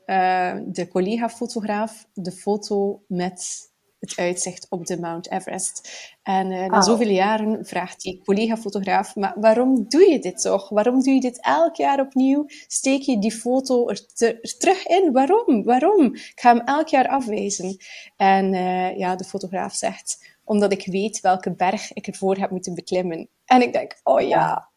uh, 0.05 0.57
de 0.65 0.87
collega-fotograaf 0.87 2.07
de 2.13 2.31
foto 2.31 3.03
met 3.07 3.71
het 4.09 4.19
uitzicht 4.19 4.67
op 4.69 4.85
de 4.85 4.99
Mount 4.99 5.31
Everest. 5.31 5.89
En 6.23 6.51
uh, 6.51 6.65
na 6.65 6.77
oh. 6.77 6.83
zoveel 6.83 7.09
jaren 7.09 7.65
vraagt 7.65 8.01
die 8.01 8.21
collega-fotograaf, 8.25 9.15
maar 9.15 9.33
waarom 9.35 9.85
doe 9.87 10.09
je 10.09 10.19
dit 10.19 10.41
toch? 10.41 10.69
Waarom 10.69 11.03
doe 11.03 11.13
je 11.13 11.19
dit 11.19 11.41
elk 11.41 11.75
jaar 11.75 11.99
opnieuw? 11.99 12.45
Steek 12.67 13.01
je 13.01 13.19
die 13.19 13.31
foto 13.31 13.89
er, 13.89 14.13
te, 14.13 14.39
er 14.41 14.57
terug 14.57 14.85
in? 14.85 15.11
Waarom? 15.11 15.63
Waarom? 15.63 16.05
Ik 16.13 16.31
ga 16.35 16.55
hem 16.55 16.65
elk 16.65 16.87
jaar 16.87 17.07
afwijzen. 17.07 17.77
En 18.17 18.53
uh, 18.53 18.97
ja, 18.97 19.15
de 19.15 19.23
fotograaf 19.23 19.73
zegt, 19.73 20.35
omdat 20.43 20.71
ik 20.71 20.85
weet 20.85 21.21
welke 21.21 21.51
berg 21.51 21.93
ik 21.93 22.07
ervoor 22.07 22.37
heb 22.37 22.49
moeten 22.49 22.75
beklimmen. 22.75 23.29
En 23.45 23.61
ik 23.61 23.73
denk, 23.73 23.99
oh 24.03 24.21
ja, 24.21 24.71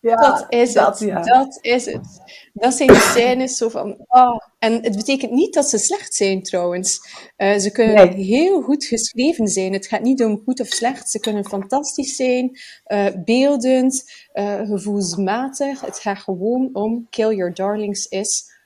ja, 0.00 0.16
dat 0.16 0.46
is 0.48 0.72
dat, 0.72 0.98
het. 0.98 1.08
Ja. 1.08 1.22
Dat 1.22 1.58
is 1.60 1.84
het. 1.84 2.20
Dat 2.52 2.74
zijn 2.74 2.88
de 2.88 2.94
scènes 2.94 3.56
zo 3.56 3.68
van. 3.68 4.04
Oh. 4.08 4.36
En 4.58 4.72
het 4.72 4.96
betekent 4.96 5.30
niet 5.30 5.54
dat 5.54 5.68
ze 5.68 5.78
slecht 5.78 6.14
zijn 6.14 6.42
trouwens. 6.42 6.98
Uh, 7.36 7.58
ze 7.58 7.70
kunnen 7.70 8.12
heel 8.12 8.62
goed 8.62 8.84
geschreven 8.84 9.48
zijn. 9.48 9.72
Het 9.72 9.86
gaat 9.86 10.02
niet 10.02 10.22
om 10.22 10.42
goed 10.44 10.60
of 10.60 10.66
slecht. 10.66 11.10
Ze 11.10 11.20
kunnen 11.20 11.44
fantastisch 11.44 12.16
zijn, 12.16 12.58
uh, 12.86 13.06
beeldend, 13.24 14.12
uh, 14.34 14.60
gevoelsmatig. 14.60 15.80
Het 15.80 15.98
gaat 15.98 16.18
gewoon 16.18 16.70
om 16.72 17.06
Kill 17.10 17.34
Your 17.34 17.54
Darlings 17.54 18.06
is. 18.06 18.58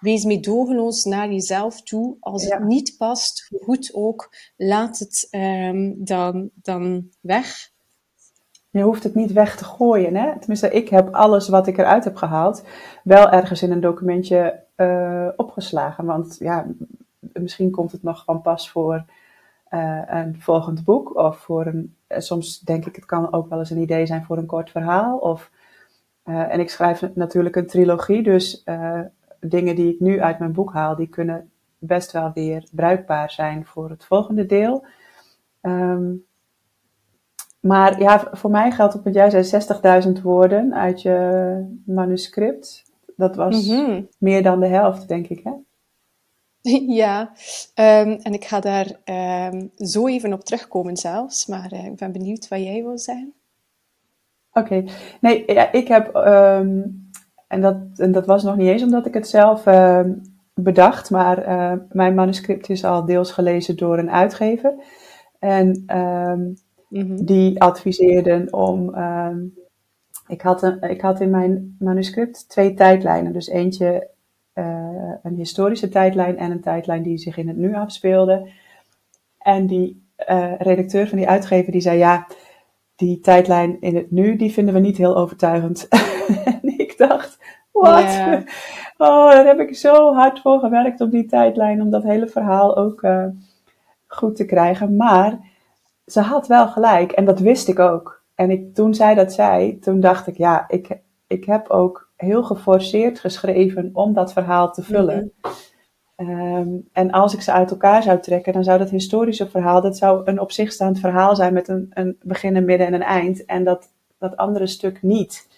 Wees 0.00 0.24
meedogenloos 0.24 1.04
naar 1.04 1.32
jezelf 1.32 1.82
toe. 1.82 2.16
Als 2.20 2.44
het 2.44 2.64
niet 2.64 2.94
past, 2.98 3.48
goed 3.60 3.90
ook, 3.94 4.36
laat 4.56 4.98
het 4.98 5.28
um, 5.30 6.04
dan, 6.04 6.50
dan 6.54 7.08
weg. 7.20 7.71
Je 8.72 8.82
hoeft 8.82 9.02
het 9.02 9.14
niet 9.14 9.32
weg 9.32 9.56
te 9.56 9.64
gooien. 9.64 10.14
Hè? 10.14 10.38
Tenminste, 10.38 10.70
ik 10.70 10.88
heb 10.88 11.14
alles 11.14 11.48
wat 11.48 11.66
ik 11.66 11.78
eruit 11.78 12.04
heb 12.04 12.16
gehaald 12.16 12.64
wel 13.04 13.30
ergens 13.30 13.62
in 13.62 13.72
een 13.72 13.80
documentje 13.80 14.62
uh, 14.76 15.28
opgeslagen. 15.36 16.04
Want 16.04 16.36
ja, 16.38 16.66
misschien 17.18 17.70
komt 17.70 17.92
het 17.92 18.02
nog 18.02 18.24
van 18.24 18.42
pas 18.42 18.70
voor 18.70 19.04
uh, 19.70 20.02
een 20.06 20.40
volgend 20.40 20.84
boek. 20.84 21.16
Of 21.16 21.38
voor 21.38 21.66
een, 21.66 21.96
eh, 22.06 22.18
soms 22.18 22.60
denk 22.60 22.86
ik, 22.86 22.96
het 22.96 23.04
kan 23.04 23.32
ook 23.32 23.48
wel 23.48 23.58
eens 23.58 23.70
een 23.70 23.82
idee 23.82 24.06
zijn 24.06 24.24
voor 24.24 24.36
een 24.36 24.46
kort 24.46 24.70
verhaal. 24.70 25.18
Of, 25.18 25.50
en 26.22 26.60
ik 26.60 26.70
schrijf 26.70 27.14
natuurlijk 27.14 27.56
een 27.56 27.66
trilogie, 27.66 28.22
dus 28.22 28.64
dingen 29.40 29.76
die 29.76 29.92
ik 29.94 30.00
nu 30.00 30.20
uit 30.20 30.38
mijn 30.38 30.52
boek 30.52 30.72
haal, 30.72 30.96
die 30.96 31.08
kunnen 31.08 31.50
best 31.78 32.12
wel 32.12 32.30
weer 32.34 32.68
bruikbaar 32.70 33.30
zijn 33.30 33.66
voor 33.66 33.90
het 33.90 34.04
volgende 34.04 34.46
deel. 34.46 34.84
Um, 35.62 36.24
maar 37.62 38.00
ja, 38.00 38.28
voor 38.32 38.50
mij 38.50 38.70
geldt 38.70 38.94
op 38.94 39.04
wat 39.04 39.14
jij 39.14 39.42
zei 39.42 39.62
60.000 40.16 40.22
woorden 40.22 40.74
uit 40.74 41.02
je 41.02 41.80
manuscript. 41.86 42.82
Dat 43.16 43.36
was 43.36 43.66
mhm. 43.66 44.02
meer 44.18 44.42
dan 44.42 44.60
de 44.60 44.66
helft, 44.66 45.08
denk 45.08 45.28
ik, 45.28 45.40
hè? 45.44 45.52
Ja, 47.02 47.30
um, 47.74 48.18
en 48.22 48.32
ik 48.32 48.44
ga 48.44 48.60
daar 48.60 48.90
um, 49.52 49.70
zo 49.76 50.06
even 50.06 50.32
op 50.32 50.44
terugkomen 50.44 50.96
zelfs, 50.96 51.46
maar 51.46 51.72
uh, 51.72 51.86
ik 51.86 51.96
ben 51.96 52.12
benieuwd 52.12 52.48
wat 52.48 52.62
jij 52.62 52.82
wil 52.82 52.98
zeggen. 52.98 53.32
Oké, 54.52 54.74
okay. 54.74 54.88
nee, 55.20 55.52
ja, 55.52 55.72
ik 55.72 55.88
heb, 55.88 56.14
um, 56.16 57.10
en, 57.48 57.60
dat, 57.60 57.76
en 57.96 58.12
dat 58.12 58.26
was 58.26 58.42
nog 58.42 58.56
niet 58.56 58.68
eens 58.68 58.82
omdat 58.82 59.06
ik 59.06 59.14
het 59.14 59.28
zelf 59.28 59.64
bedacht, 60.54 61.10
maar 61.10 61.48
uh, 61.48 61.72
mijn 61.88 62.14
manuscript 62.14 62.68
is 62.68 62.84
al 62.84 63.04
deels 63.04 63.32
gelezen 63.32 63.76
door 63.76 63.98
een 63.98 64.10
uitgever. 64.10 64.74
En 65.38 65.84
Mhm. 66.92 67.24
Die 67.24 67.62
adviseerden 67.62 68.52
om. 68.52 68.94
Ehm, 68.94 69.38
ik, 70.26 70.40
had 70.40 70.62
een, 70.62 70.82
ik 70.82 71.00
had 71.00 71.20
in 71.20 71.30
mijn 71.30 71.76
manuscript 71.78 72.48
twee 72.48 72.74
tijdlijnen. 72.74 73.32
Dus 73.32 73.48
eentje 73.48 74.08
uh, 74.54 75.12
een 75.22 75.34
historische 75.34 75.88
tijdlijn 75.88 76.38
en 76.38 76.50
een 76.50 76.60
tijdlijn 76.60 77.02
die 77.02 77.18
zich 77.18 77.36
in 77.36 77.48
het 77.48 77.56
nu 77.56 77.74
afspeelde. 77.74 78.48
En 79.38 79.66
die 79.66 80.06
uh, 80.28 80.52
redacteur 80.58 81.08
van 81.08 81.18
die 81.18 81.28
uitgever 81.28 81.72
die 81.72 81.80
zei: 81.80 81.98
Ja, 81.98 82.26
die 82.96 83.20
tijdlijn 83.20 83.80
in 83.80 83.96
het 83.96 84.10
nu, 84.10 84.36
die 84.36 84.52
vinden 84.52 84.74
we 84.74 84.80
niet 84.80 84.96
heel 84.96 85.16
overtuigend. 85.16 85.88
en 86.44 86.78
ik 86.78 86.94
dacht, 86.96 87.38
wat? 87.72 88.20
Oh, 88.96 89.30
daar 89.30 89.46
heb 89.46 89.60
ik 89.60 89.76
zo 89.76 90.14
hard 90.14 90.40
voor 90.40 90.58
gewerkt 90.58 91.00
op 91.00 91.10
die 91.10 91.26
tijdlijn, 91.26 91.82
om 91.82 91.90
dat 91.90 92.02
hele 92.02 92.26
verhaal 92.26 92.76
ook 92.76 93.02
uh, 93.02 93.26
goed 94.06 94.36
te 94.36 94.44
krijgen. 94.44 94.96
Maar 94.96 95.38
ze 96.06 96.20
had 96.20 96.46
wel 96.46 96.68
gelijk 96.68 97.12
en 97.12 97.24
dat 97.24 97.40
wist 97.40 97.68
ik 97.68 97.78
ook. 97.78 98.22
En 98.34 98.50
ik, 98.50 98.74
toen 98.74 98.94
zij 98.94 99.14
dat 99.14 99.32
zei, 99.32 99.78
toen 99.78 100.00
dacht 100.00 100.26
ik, 100.26 100.36
ja, 100.36 100.64
ik, 100.68 100.98
ik 101.26 101.44
heb 101.44 101.68
ook 101.68 102.10
heel 102.16 102.42
geforceerd 102.42 103.20
geschreven 103.20 103.90
om 103.92 104.12
dat 104.12 104.32
verhaal 104.32 104.72
te 104.72 104.82
vullen. 104.82 105.32
Mhm. 105.40 105.52
Ehm, 106.16 106.68
en 106.92 107.10
als 107.10 107.34
ik 107.34 107.40
ze 107.40 107.52
uit 107.52 107.70
elkaar 107.70 108.02
zou 108.02 108.20
trekken, 108.20 108.52
dan 108.52 108.64
zou 108.64 108.78
dat 108.78 108.90
historische 108.90 109.48
verhaal, 109.48 109.80
dat 109.80 109.96
zou 109.96 110.22
een 110.24 110.40
op 110.40 110.52
zich 110.52 110.72
staand 110.72 110.98
verhaal 110.98 111.36
zijn 111.36 111.52
met 111.52 111.68
een, 111.68 111.86
een 111.90 112.16
begin, 112.22 112.56
een 112.56 112.64
midden 112.64 112.86
en 112.86 112.94
een 112.94 113.02
eind. 113.02 113.44
En 113.44 113.64
dat, 113.64 113.92
dat 114.18 114.36
andere 114.36 114.66
stuk 114.66 115.02
niet. 115.02 115.48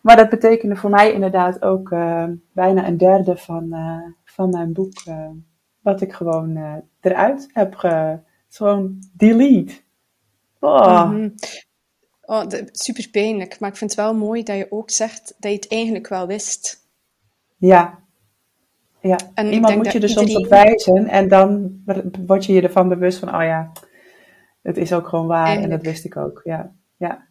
Maar 0.00 0.16
dat 0.16 0.28
betekende 0.28 0.76
voor 0.76 0.90
mij 0.90 1.12
inderdaad 1.12 1.62
ook 1.62 1.90
uh, 1.90 2.24
bijna 2.52 2.86
een 2.86 2.96
derde 2.96 3.36
van, 3.36 3.68
uh, 3.70 4.02
van 4.24 4.50
mijn 4.50 4.72
boek, 4.72 4.92
uh, 5.08 5.28
wat 5.80 6.00
ik 6.00 6.12
gewoon 6.12 6.82
eruit 7.00 7.48
heb 7.52 7.74
ge, 7.74 8.18
gewoon 8.48 8.98
delete. 9.12 9.74
Oh. 10.60 11.10
Mm 11.10 11.14
-hmm. 11.14 11.34
oh, 12.20 12.44
super 12.72 13.08
pijnlijk, 13.10 13.60
maar 13.60 13.70
ik 13.70 13.76
vind 13.76 13.90
het 13.90 14.00
wel 14.00 14.14
mooi 14.14 14.42
dat 14.42 14.56
je 14.56 14.72
ook 14.72 14.90
zegt 14.90 15.34
dat 15.38 15.50
je 15.50 15.56
het 15.56 15.70
eigenlijk 15.70 16.08
wel 16.08 16.26
wist. 16.26 16.86
Ja, 17.56 17.98
ja, 19.00 19.18
en 19.34 19.52
iemand 19.52 19.76
moet 19.76 19.92
je 19.92 20.00
er 20.00 20.08
soms 20.08 20.36
op 20.36 20.46
wijzen 20.46 21.06
en 21.06 21.28
dan 21.28 21.80
word 22.26 22.44
je 22.44 22.52
je 22.52 22.62
ervan 22.62 22.88
bewust 22.88 23.18
van, 23.18 23.34
oh 23.34 23.42
ja, 23.42 23.72
het 24.62 24.76
is 24.76 24.92
ook 24.92 25.08
gewoon 25.08 25.26
waar 25.26 25.56
en 25.56 25.70
dat 25.70 25.82
wist 25.82 26.04
ik 26.04 26.16
ook. 26.16 26.40
Ja, 26.44 26.72
ja. 26.96 27.26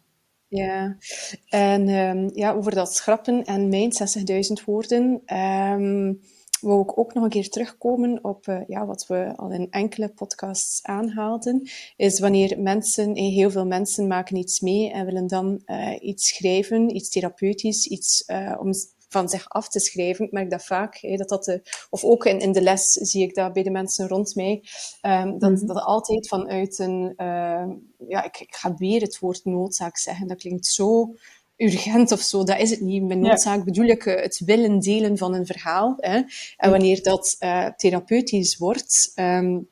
Ja, 0.48 0.96
en 1.48 1.88
um, 1.88 2.30
ja, 2.34 2.52
over 2.52 2.74
dat 2.74 2.94
schrappen 2.94 3.44
en 3.44 3.68
mijn 3.68 3.90
60.000 4.60 4.64
woorden, 4.64 5.22
um, 5.36 6.20
wou 6.60 6.82
ik 6.82 6.98
ook 6.98 7.14
nog 7.14 7.24
een 7.24 7.30
keer 7.30 7.48
terugkomen 7.48 8.24
op 8.24 8.46
uh, 8.46 8.60
ja, 8.66 8.86
wat 8.86 9.06
we 9.06 9.32
al 9.36 9.50
in 9.50 9.70
enkele 9.70 10.08
podcasts 10.08 10.82
aanhaalden, 10.82 11.68
is 11.96 12.20
wanneer 12.20 12.60
mensen, 12.60 13.14
eh, 13.14 13.34
heel 13.34 13.50
veel 13.50 13.66
mensen 13.66 14.06
maken 14.06 14.36
iets 14.36 14.60
mee 14.60 14.92
en 14.92 15.04
willen 15.04 15.26
dan 15.26 15.62
uh, 15.66 15.96
iets 16.00 16.28
schrijven, 16.28 16.96
iets 16.96 17.08
therapeutisch, 17.08 17.86
iets 17.86 18.24
uh, 18.26 18.56
om 18.60 18.72
van 19.08 19.28
zich 19.28 19.48
af 19.48 19.68
te 19.68 19.80
schrijven. 19.80 20.24
Ik 20.24 20.32
merk 20.32 20.50
dat 20.50 20.64
vaak, 20.64 20.96
hè, 20.96 21.16
dat 21.16 21.28
dat 21.28 21.44
de, 21.44 21.62
of 21.90 22.04
ook 22.04 22.24
in, 22.24 22.38
in 22.38 22.52
de 22.52 22.62
les 22.62 22.90
zie 22.90 23.22
ik 23.22 23.34
dat 23.34 23.52
bij 23.52 23.62
de 23.62 23.70
mensen 23.70 24.08
rond 24.08 24.34
mij, 24.34 24.62
um, 25.02 25.38
dat, 25.38 25.50
mm 25.50 25.66
dat 25.66 25.82
altijd 25.82 26.28
vanuit 26.28 26.78
een, 26.78 27.14
ja, 28.08 28.24
ik, 28.24 28.40
ik 28.40 28.54
ga 28.54 28.74
weer 28.74 29.00
het 29.00 29.18
woord 29.18 29.44
noodzaak 29.44 29.96
zeggen, 29.96 30.28
dat 30.28 30.38
klinkt 30.38 30.66
zo 30.66 31.14
urgent 31.58 32.12
of 32.12 32.20
zo, 32.20 32.44
dat 32.44 32.58
is 32.58 32.70
het 32.70 32.80
niet. 32.80 33.02
Met 33.02 33.18
noodzaak 33.18 33.64
bedoel 33.64 33.86
ik 33.86 34.04
uh, 34.04 34.14
het 34.14 34.40
willen 34.44 34.78
delen 34.78 35.18
van 35.18 35.34
een 35.34 35.46
verhaal. 35.46 35.94
Hè. 35.96 36.22
En 36.56 36.70
wanneer 36.70 37.02
dat 37.02 37.36
uh, 37.40 37.66
therapeutisch 37.66 38.56
wordt, 38.56 39.12
um, 39.16 39.68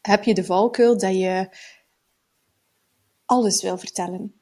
heb 0.00 0.24
je 0.24 0.34
de 0.34 0.44
valkuil 0.44 0.98
dat 0.98 1.14
je 1.14 1.48
alles 3.24 3.62
wil 3.62 3.78
vertellen. 3.78 4.41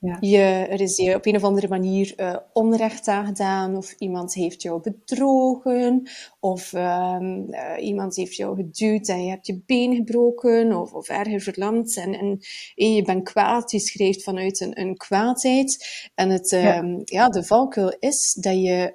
Ja. 0.00 0.16
Je, 0.20 0.66
er 0.70 0.80
is 0.80 0.96
je 0.96 1.14
op 1.14 1.26
een 1.26 1.36
of 1.36 1.44
andere 1.44 1.68
manier 1.68 2.14
uh, 2.16 2.36
onrecht 2.52 3.08
aangedaan, 3.08 3.76
of 3.76 3.94
iemand 3.98 4.34
heeft 4.34 4.62
jou 4.62 4.80
bedrogen, 4.80 6.10
of 6.38 6.72
um, 6.72 7.46
uh, 7.50 7.86
iemand 7.86 8.16
heeft 8.16 8.36
jou 8.36 8.56
geduwd 8.56 9.08
en 9.08 9.24
je 9.24 9.30
hebt 9.30 9.46
je 9.46 9.62
been 9.66 9.94
gebroken, 9.94 10.76
of, 10.76 10.92
of 10.92 11.08
erger 11.08 11.40
verlamd. 11.40 11.96
En, 11.96 12.14
en, 12.14 12.40
en, 12.74 12.94
je 12.94 13.02
bent 13.02 13.24
kwaad, 13.24 13.70
je 13.70 13.78
schrijft 13.78 14.22
vanuit 14.22 14.60
een, 14.60 14.80
een 14.80 14.96
kwaadheid. 14.96 15.86
En 16.14 16.30
het, 16.30 16.52
um, 16.52 16.60
ja. 16.60 17.02
ja. 17.04 17.28
de 17.28 17.44
valkuil 17.44 17.96
is 17.98 18.32
dat 18.32 18.54
je, 18.54 18.94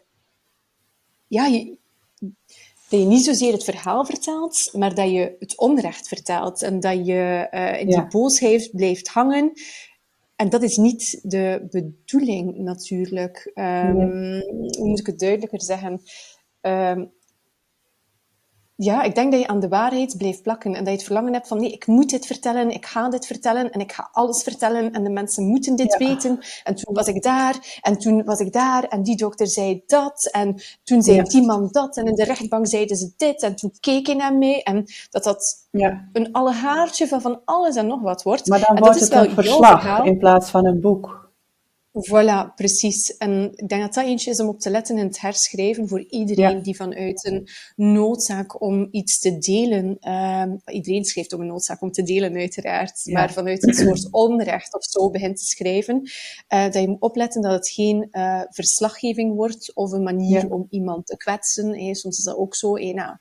ja, 1.27 1.45
je, 1.45 1.77
dat 2.89 2.99
je 2.99 3.05
niet 3.05 3.23
zozeer 3.23 3.51
het 3.51 3.63
verhaal 3.63 4.05
vertelt, 4.05 4.69
maar 4.73 4.95
dat 4.95 5.09
je 5.09 5.35
het 5.39 5.57
onrecht 5.57 6.07
vertelt. 6.07 6.61
En 6.61 6.79
dat 6.79 7.05
je 7.05 7.47
uh, 7.51 7.79
in 7.79 7.89
ja. 7.89 8.01
die 8.01 8.09
boosheid 8.09 8.69
blijft 8.71 9.07
hangen. 9.07 9.51
En 10.35 10.49
dat 10.49 10.63
is 10.63 10.77
niet 10.77 11.19
de 11.23 11.67
bedoeling 11.69 12.57
natuurlijk. 12.57 13.51
Um, 13.55 13.95
Hoe 14.77 14.87
moet 14.87 14.99
ik 14.99 15.05
het 15.05 15.19
duidelijker 15.19 15.61
zeggen? 15.61 16.01
Um, 16.61 17.11
ja, 18.77 19.03
ik 19.03 19.15
denk 19.15 19.31
dat 19.31 19.41
je 19.41 19.47
aan 19.47 19.59
de 19.59 19.67
waarheid 19.67 20.17
blijft 20.17 20.41
plakken 20.41 20.75
en 20.75 20.79
dat 20.79 20.87
je 20.87 20.91
het 20.93 21.03
verlangen 21.03 21.33
hebt 21.33 21.47
van 21.47 21.59
nee, 21.59 21.71
ik 21.71 21.87
moet 21.87 22.09
dit 22.09 22.25
vertellen, 22.25 22.71
ik 22.71 22.85
ga 22.85 23.09
dit 23.09 23.25
vertellen 23.25 23.71
en 23.71 23.79
ik 23.79 23.91
ga 23.91 24.09
alles 24.11 24.43
vertellen 24.43 24.91
en 24.91 25.03
de 25.03 25.09
mensen 25.09 25.43
moeten 25.43 25.75
dit 25.75 25.95
ja. 25.97 26.07
weten. 26.07 26.39
En 26.63 26.75
toen 26.75 26.93
was 26.93 27.07
ik 27.07 27.23
daar 27.23 27.79
en 27.81 27.97
toen 27.97 28.23
was 28.23 28.39
ik 28.39 28.53
daar 28.53 28.83
en 28.83 29.03
die 29.03 29.15
dokter 29.15 29.47
zei 29.47 29.83
dat 29.87 30.29
en 30.31 30.61
toen 30.83 31.01
zei 31.01 31.15
ja. 31.17 31.23
die 31.23 31.45
man 31.45 31.67
dat 31.71 31.97
en 31.97 32.05
in 32.05 32.15
de 32.15 32.23
rechtbank 32.23 32.67
zeiden 32.67 32.97
ze 32.97 33.13
dit 33.17 33.41
en 33.41 33.55
toen 33.55 33.71
keek 33.79 34.05
hij 34.05 34.15
naar 34.15 34.35
mij 34.35 34.63
en 34.63 34.85
dat 35.09 35.23
dat 35.23 35.67
ja. 35.71 36.09
een 36.13 36.31
allegaartje 36.31 37.07
van 37.07 37.21
van 37.21 37.41
alles 37.45 37.75
en 37.75 37.87
nog 37.87 38.01
wat 38.01 38.23
wordt. 38.23 38.47
Maar 38.47 38.59
dan 38.59 38.75
en 38.75 38.83
wordt 38.83 38.99
het 38.99 39.11
een 39.11 39.31
verslag 39.31 40.03
in 40.03 40.17
plaats 40.17 40.49
van 40.49 40.65
een 40.65 40.81
boek. 40.81 41.24
Voilà, 42.03 42.53
precies. 42.55 43.17
En 43.17 43.51
ik 43.55 43.67
denk 43.67 43.81
dat 43.81 43.93
dat 43.93 44.03
eentje 44.03 44.31
is 44.31 44.39
om 44.39 44.47
op 44.47 44.59
te 44.59 44.69
letten 44.69 44.97
in 44.97 45.05
het 45.05 45.21
herschrijven 45.21 45.87
voor 45.87 46.05
iedereen 46.09 46.55
ja. 46.57 46.63
die 46.63 46.75
vanuit 46.75 47.25
een 47.25 47.47
noodzaak 47.75 48.61
om 48.61 48.87
iets 48.91 49.19
te 49.19 49.37
delen, 49.37 50.11
um, 50.11 50.61
iedereen 50.65 51.05
schrijft 51.05 51.33
om 51.33 51.41
een 51.41 51.47
noodzaak 51.47 51.81
om 51.81 51.91
te 51.91 52.03
delen 52.03 52.35
uiteraard, 52.35 53.01
ja. 53.03 53.13
maar 53.13 53.33
vanuit 53.33 53.67
een 53.67 53.73
soort 53.73 54.07
onrecht 54.11 54.73
of 54.73 54.83
zo 54.83 55.09
begint 55.09 55.37
te 55.37 55.45
schrijven, 55.45 56.01
uh, 56.53 56.63
dat 56.63 56.73
je 56.73 56.87
moet 56.87 57.01
opletten 57.01 57.41
dat 57.41 57.51
het 57.51 57.69
geen 57.69 58.07
uh, 58.11 58.41
verslaggeving 58.49 59.35
wordt 59.35 59.75
of 59.75 59.91
een 59.91 60.03
manier 60.03 60.41
ja. 60.41 60.47
om 60.47 60.67
iemand 60.69 61.05
te 61.05 61.17
kwetsen. 61.17 61.69
Hey, 61.69 61.93
soms 61.93 62.17
is 62.17 62.23
dat 62.23 62.37
ook 62.37 62.55
zo, 62.55 62.75
hey, 62.75 62.91
nou, 62.91 63.15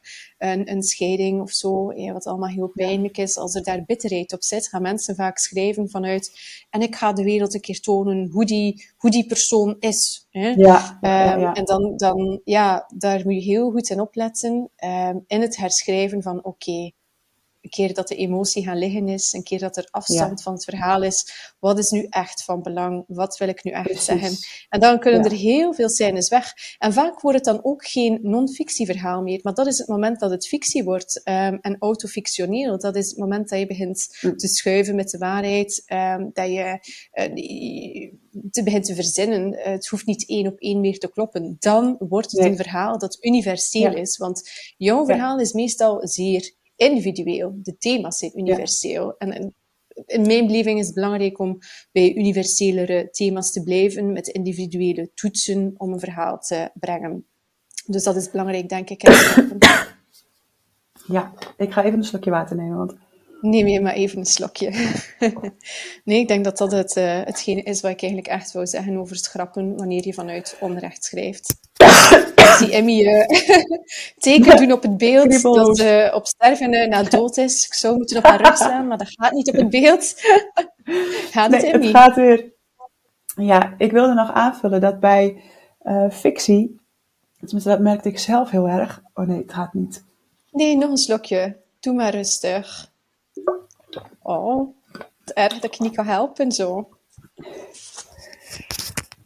een, 0.52 0.70
een 0.70 0.82
scheiding 0.82 1.40
of 1.40 1.50
zo, 1.50 1.90
hey, 1.90 2.12
wat 2.12 2.26
allemaal 2.26 2.48
heel 2.48 2.72
pijnlijk 2.74 3.18
is. 3.18 3.36
Als 3.38 3.54
er 3.54 3.62
daar 3.62 3.84
bitterheid 3.84 4.32
op 4.32 4.42
zit, 4.42 4.68
gaan 4.68 4.82
mensen 4.82 5.14
vaak 5.14 5.38
schrijven 5.38 5.90
vanuit 5.90 6.40
en 6.70 6.80
ik 6.82 6.96
ga 6.96 7.12
de 7.12 7.24
wereld 7.24 7.54
een 7.54 7.60
keer 7.60 7.80
tonen 7.80 8.28
hoe 8.32 8.44
die 8.44 8.84
hoe 8.96 9.10
die 9.10 9.26
persoon 9.26 9.76
is. 9.78 10.26
Hè? 10.30 10.48
Ja, 10.48 10.98
ja, 11.00 11.36
ja. 11.36 11.48
Um, 11.48 11.54
en 11.54 11.64
dan, 11.64 11.96
dan, 11.96 12.40
ja, 12.44 12.90
daar 12.96 13.20
moet 13.24 13.34
je 13.34 13.50
heel 13.50 13.70
goed 13.70 13.90
in 13.90 14.00
opletten 14.00 14.70
um, 14.84 15.24
in 15.26 15.40
het 15.40 15.56
herschrijven 15.56 16.22
van 16.22 16.38
oké, 16.38 16.48
okay, 16.48 16.94
een 17.64 17.70
keer 17.70 17.94
dat 17.94 18.08
de 18.08 18.16
emotie 18.16 18.62
gaan 18.62 18.78
liggen 18.78 19.08
is, 19.08 19.32
een 19.32 19.42
keer 19.42 19.58
dat 19.58 19.76
er 19.76 19.88
afstand 19.90 20.38
ja. 20.38 20.44
van 20.44 20.52
het 20.52 20.64
verhaal 20.64 21.02
is, 21.02 21.32
wat 21.58 21.78
is 21.78 21.90
nu 21.90 22.06
echt 22.10 22.44
van 22.44 22.62
belang? 22.62 23.04
Wat 23.06 23.38
wil 23.38 23.48
ik 23.48 23.64
nu 23.64 23.70
echt 23.70 23.84
Precies. 23.84 24.04
zeggen? 24.04 24.36
En 24.68 24.80
dan 24.80 24.98
kunnen 24.98 25.22
ja. 25.22 25.30
er 25.30 25.36
heel 25.36 25.74
veel 25.74 25.88
scènes 25.88 26.28
weg. 26.28 26.52
En 26.78 26.92
vaak 26.92 27.20
wordt 27.20 27.36
het 27.36 27.46
dan 27.46 27.64
ook 27.64 27.86
geen 27.86 28.18
non-fictieverhaal 28.22 29.22
meer, 29.22 29.40
maar 29.42 29.54
dat 29.54 29.66
is 29.66 29.78
het 29.78 29.88
moment 29.88 30.20
dat 30.20 30.30
het 30.30 30.46
fictie 30.46 30.84
wordt 30.84 31.20
um, 31.24 31.58
en 31.60 31.76
autofictioneel. 31.78 32.78
Dat 32.78 32.96
is 32.96 33.08
het 33.08 33.18
moment 33.18 33.48
dat 33.48 33.58
je 33.58 33.66
begint 33.66 34.16
hm. 34.20 34.36
te 34.36 34.48
schuiven 34.48 34.94
met 34.94 35.10
de 35.10 35.18
waarheid, 35.18 35.82
um, 35.86 36.30
dat 36.32 36.46
je 36.46 36.78
uh, 37.12 38.12
te 38.50 38.62
begint 38.62 38.84
te 38.84 38.94
verzinnen. 38.94 39.52
Uh, 39.52 39.64
het 39.64 39.86
hoeft 39.86 40.06
niet 40.06 40.28
één 40.28 40.46
op 40.46 40.58
één 40.58 40.80
meer 40.80 40.98
te 40.98 41.10
kloppen. 41.10 41.56
Dan 41.58 41.96
wordt 41.98 42.30
het 42.30 42.40
nee. 42.40 42.50
een 42.50 42.56
verhaal 42.56 42.98
dat 42.98 43.18
universeel 43.20 43.90
ja. 43.90 43.94
is, 43.94 44.16
want 44.16 44.50
jouw 44.76 45.04
verhaal 45.04 45.38
is 45.38 45.52
meestal 45.52 46.08
zeer 46.08 46.62
individueel. 46.76 47.52
De 47.62 47.76
thema's 47.76 48.18
zijn 48.18 48.38
universeel. 48.38 49.06
Ja. 49.06 49.14
En, 49.18 49.32
en 49.32 49.54
in 50.06 50.22
mijn 50.22 50.46
beleving 50.46 50.78
is 50.78 50.86
het 50.86 50.94
belangrijk 50.94 51.38
om 51.38 51.58
bij 51.92 52.14
universelere 52.14 53.08
thema's 53.10 53.52
te 53.52 53.62
blijven, 53.62 54.12
met 54.12 54.28
individuele 54.28 55.10
toetsen 55.14 55.74
om 55.76 55.92
een 55.92 56.00
verhaal 56.00 56.38
te 56.38 56.70
brengen. 56.74 57.26
Dus 57.86 58.02
dat 58.02 58.16
is 58.16 58.30
belangrijk, 58.30 58.68
denk 58.68 58.90
ik. 58.90 59.02
Ja, 61.06 61.32
ik 61.56 61.72
ga 61.72 61.84
even 61.84 61.98
een 61.98 62.04
slokje 62.04 62.30
water 62.30 62.56
nemen, 62.56 62.76
want... 62.76 62.94
Neem 63.40 63.66
je 63.66 63.80
maar 63.80 63.92
even 63.92 64.18
een 64.18 64.26
slokje. 64.26 64.70
nee, 66.04 66.18
ik 66.18 66.28
denk 66.28 66.44
dat 66.44 66.58
dat 66.58 66.72
het, 66.72 66.96
uh, 66.96 67.20
hetgene 67.24 67.62
is 67.62 67.80
wat 67.80 67.90
ik 67.90 68.02
eigenlijk 68.02 68.32
echt 68.32 68.52
wou 68.52 68.66
zeggen 68.66 68.96
over 68.96 69.16
schrappen 69.16 69.76
wanneer 69.76 70.06
je 70.06 70.14
vanuit 70.14 70.56
onrecht 70.60 71.04
schrijft 71.04 71.56
zie 72.58 72.72
Emmy 72.72 73.00
uh, 73.00 73.26
teken 74.18 74.56
doen 74.56 74.72
op 74.72 74.82
het 74.82 74.96
beeld 74.96 75.42
dat 75.42 75.76
ze 75.76 76.08
uh, 76.08 76.14
op 76.14 76.26
sterven 76.26 76.74
uh, 76.74 76.88
na 76.88 77.02
dood 77.02 77.36
is. 77.36 77.66
Ik 77.66 77.74
zou 77.74 77.96
moeten 77.96 78.16
op 78.16 78.24
haar 78.24 78.42
rug 78.42 78.56
slaan, 78.56 78.86
maar 78.86 78.98
dat 78.98 79.10
gaat 79.10 79.32
niet 79.32 79.48
op 79.48 79.54
het 79.54 79.70
beeld. 79.70 80.14
gaat 81.32 81.52
het, 81.52 81.62
nee, 81.62 81.72
Emmy? 81.72 81.86
Het 81.86 81.96
gaat 81.96 82.16
weer. 82.16 82.52
Ja, 83.36 83.74
ik 83.78 83.92
wilde 83.92 84.14
nog 84.14 84.32
aanvullen 84.32 84.80
dat 84.80 85.00
bij 85.00 85.42
uh, 85.82 86.10
fictie, 86.10 86.80
tenminste 87.40 87.68
dat 87.68 87.80
merkte 87.80 88.08
ik 88.08 88.18
zelf 88.18 88.50
heel 88.50 88.68
erg. 88.68 89.02
Oh 89.14 89.26
nee, 89.26 89.38
het 89.38 89.52
gaat 89.52 89.74
niet. 89.74 90.04
Nee, 90.50 90.76
nog 90.76 90.90
een 90.90 90.96
slokje. 90.96 91.56
Doe 91.80 91.94
maar 91.94 92.14
rustig. 92.14 92.92
Oh, 94.22 94.76
het 95.20 95.32
erg 95.32 95.52
dat 95.52 95.74
ik 95.74 95.80
niet 95.80 95.94
kan 95.94 96.06
helpen 96.06 96.52
zo. 96.52 96.88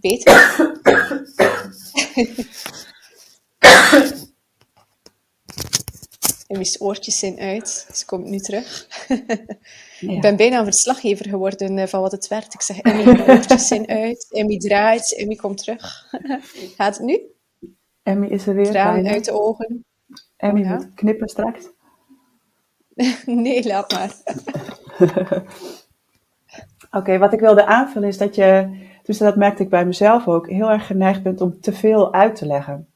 Beter. 0.01 0.57
Emmy's 6.49 6.81
oortjes 6.81 7.19
zijn 7.19 7.39
uit. 7.39 7.89
Ze 7.93 8.05
komt 8.05 8.27
nu 8.27 8.39
terug. 8.39 8.87
Ik 10.01 10.21
ben 10.21 10.37
bijna 10.37 10.59
een 10.59 10.65
verslaggever 10.65 11.29
geworden 11.29 11.79
eh, 11.79 11.87
van 11.87 12.01
wat 12.01 12.13
het 12.13 12.29
werd. 12.29 12.55
Ik 12.55 12.61
zeg, 12.61 12.81
Emmy, 12.81 13.21
oortjes 13.29 13.67
zijn 13.67 13.89
uit. 13.89 14.27
Emmy 14.31 14.59
draait. 14.59 15.17
Emmy 15.17 15.35
komt 15.35 15.59
terug. 15.59 16.07
Gaat 16.77 16.97
het 16.97 17.07
nu? 17.07 17.21
Emmy 18.03 18.27
is 18.27 18.47
er 18.47 18.55
weer. 18.55 18.71
Tranen 18.71 19.07
uit 19.07 19.25
de 19.25 19.33
ogen. 19.33 19.85
Emmy 20.37 20.65
moet 20.65 20.95
knippen 20.95 21.29
straks. 21.29 21.69
nee, 23.27 23.67
laat 23.67 23.93
maar. 23.93 24.13
Oké, 26.91 27.19
wat 27.19 27.33
ik 27.33 27.41
wilde 27.41 27.67
aanvullen 27.67 28.09
is 28.09 28.19
dat 28.19 28.35
je, 28.35 28.79
dus 29.03 29.19
dat 29.19 29.37
merkte 29.37 29.63
ik 29.63 29.69
bij 29.69 29.87
mezelf 29.87 30.29
ook, 30.29 30.49
heel 30.49 30.71
erg 30.71 30.87
geneigd 30.87 31.23
bent 31.23 31.41
om 31.41 31.61
te 31.61 31.73
veel 31.73 32.13
uit 32.13 32.37
te 32.37 32.47
leggen. 32.47 32.89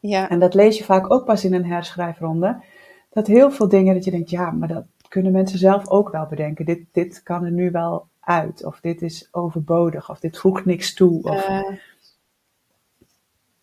Ja. 0.00 0.28
En 0.30 0.38
dat 0.38 0.54
lees 0.54 0.78
je 0.78 0.84
vaak 0.84 1.12
ook 1.12 1.24
pas 1.24 1.44
in 1.44 1.54
een 1.54 1.66
herschrijfronde. 1.66 2.62
Dat 3.10 3.26
heel 3.26 3.50
veel 3.50 3.68
dingen 3.68 3.94
dat 3.94 4.04
je 4.04 4.10
denkt, 4.10 4.30
ja, 4.30 4.50
maar 4.50 4.68
dat 4.68 4.84
kunnen 5.08 5.32
mensen 5.32 5.58
zelf 5.58 5.88
ook 5.88 6.10
wel 6.10 6.26
bedenken. 6.26 6.64
Dit, 6.64 6.84
dit 6.92 7.22
kan 7.22 7.44
er 7.44 7.50
nu 7.50 7.70
wel 7.70 8.06
uit. 8.20 8.64
Of 8.64 8.80
dit 8.80 9.02
is 9.02 9.28
overbodig. 9.30 10.10
Of 10.10 10.20
dit 10.20 10.38
voegt 10.38 10.64
niks 10.64 10.94
toe. 10.94 11.22
Of, 11.22 11.48
uh, 11.48 11.68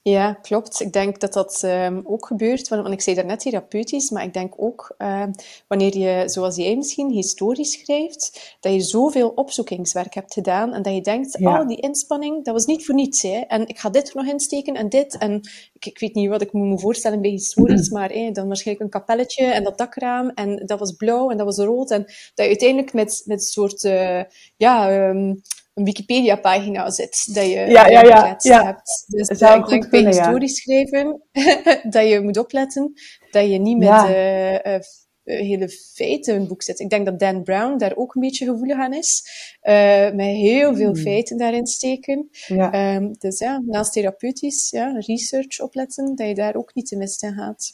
ja, 0.09 0.33
klopt. 0.33 0.81
Ik 0.81 0.93
denk 0.93 1.19
dat 1.19 1.33
dat 1.33 1.61
um, 1.65 2.01
ook 2.03 2.25
gebeurt, 2.25 2.67
want, 2.67 2.81
want, 2.81 2.93
ik 2.93 3.01
zei 3.01 3.15
daarnet 3.15 3.39
therapeutisch, 3.39 4.09
maar 4.09 4.23
ik 4.23 4.33
denk 4.33 4.53
ook 4.57 4.95
uh, 4.97 5.23
wanneer 5.67 5.97
je, 5.97 6.29
zoals 6.29 6.55
jij 6.55 6.75
misschien, 6.75 7.09
historisch 7.09 7.71
schrijft, 7.71 8.55
dat 8.59 8.73
je 8.73 8.81
zoveel 8.81 9.29
opzoekingswerk 9.29 10.13
hebt 10.13 10.33
gedaan 10.33 10.73
en 10.73 10.81
dat 10.81 10.93
je 10.93 11.01
denkt, 11.01 11.37
ja. 11.39 11.61
oh, 11.61 11.67
die 11.67 11.79
inspanning, 11.79 12.43
dat 12.43 12.53
was 12.53 12.65
niet 12.65 12.85
voor 12.85 12.95
niets. 12.95 13.21
Hè? 13.21 13.39
En 13.39 13.67
ik 13.67 13.79
ga 13.79 13.89
dit 13.89 14.09
er 14.09 14.15
nog 14.15 14.25
insteken 14.25 14.73
en 14.73 14.89
dit. 14.89 15.17
En 15.17 15.41
ik, 15.73 15.85
ik 15.85 15.99
weet 15.99 16.13
niet 16.15 16.29
wat 16.29 16.41
ik 16.41 16.53
me 16.53 16.59
moet 16.59 16.81
voorstellen 16.81 17.21
bij 17.21 17.31
historisch, 17.31 17.89
maar 17.89 18.09
dan 18.31 18.47
waarschijnlijk 18.47 18.85
een 18.85 18.99
kapelletje 18.99 19.45
en 19.45 19.63
dat 19.63 19.77
dakraam 19.77 20.29
en 20.29 20.65
dat 20.65 20.79
was 20.79 20.91
blauw 20.91 21.29
en 21.29 21.37
dat 21.37 21.45
was 21.45 21.65
rood. 21.65 21.91
En 21.91 22.01
dat 22.03 22.33
je 22.35 22.47
uiteindelijk 22.47 22.93
met, 22.93 23.21
met 23.25 23.39
een 23.39 23.45
soort, 23.45 23.83
uh, 23.83 24.21
ja... 24.57 25.07
Um, 25.09 25.41
een 25.75 25.83
Wikipedia-pagina 25.83 26.89
zit, 26.89 27.35
dat 27.35 27.45
je 27.45 27.51
ja, 27.51 27.87
ja, 27.87 28.01
ja, 28.01 28.35
ja. 28.37 28.63
hebt. 28.65 29.05
Dus 29.07 29.29
uh, 29.29 29.55
ik 29.55 29.67
denk 29.67 29.89
bij 29.89 30.05
historisch 30.05 30.55
schrijven 30.55 31.21
dat 31.95 32.07
je 32.07 32.19
moet 32.23 32.37
opletten 32.37 32.93
dat 33.31 33.49
je 33.49 33.57
niet 33.57 33.77
met 33.77 33.87
ja. 33.87 34.65
uh, 34.65 34.79
hele 35.23 35.69
feiten 35.69 36.35
een 36.35 36.47
boek 36.47 36.61
zit. 36.61 36.79
Ik 36.79 36.89
denk 36.89 37.05
dat 37.05 37.19
Dan 37.19 37.43
Brown 37.43 37.77
daar 37.77 37.95
ook 37.95 38.15
een 38.15 38.21
beetje 38.21 38.45
gevoelig 38.45 38.77
aan 38.77 38.93
is. 38.93 39.23
Uh, 39.63 40.11
met 40.11 40.25
heel 40.25 40.75
veel 40.75 40.93
hmm. 40.93 41.01
feiten 41.01 41.37
daarin 41.37 41.67
steken. 41.67 42.29
Ja. 42.31 42.95
Um, 42.95 43.13
dus 43.19 43.39
ja, 43.39 43.61
naast 43.65 43.93
therapeutisch, 43.93 44.69
ja, 44.69 44.99
research 44.99 45.59
opletten, 45.59 46.15
dat 46.15 46.27
je 46.27 46.35
daar 46.35 46.55
ook 46.55 46.73
niet 46.73 46.87
te 46.87 46.97
mis 46.97 47.21
in 47.21 47.33
gaat. 47.33 47.71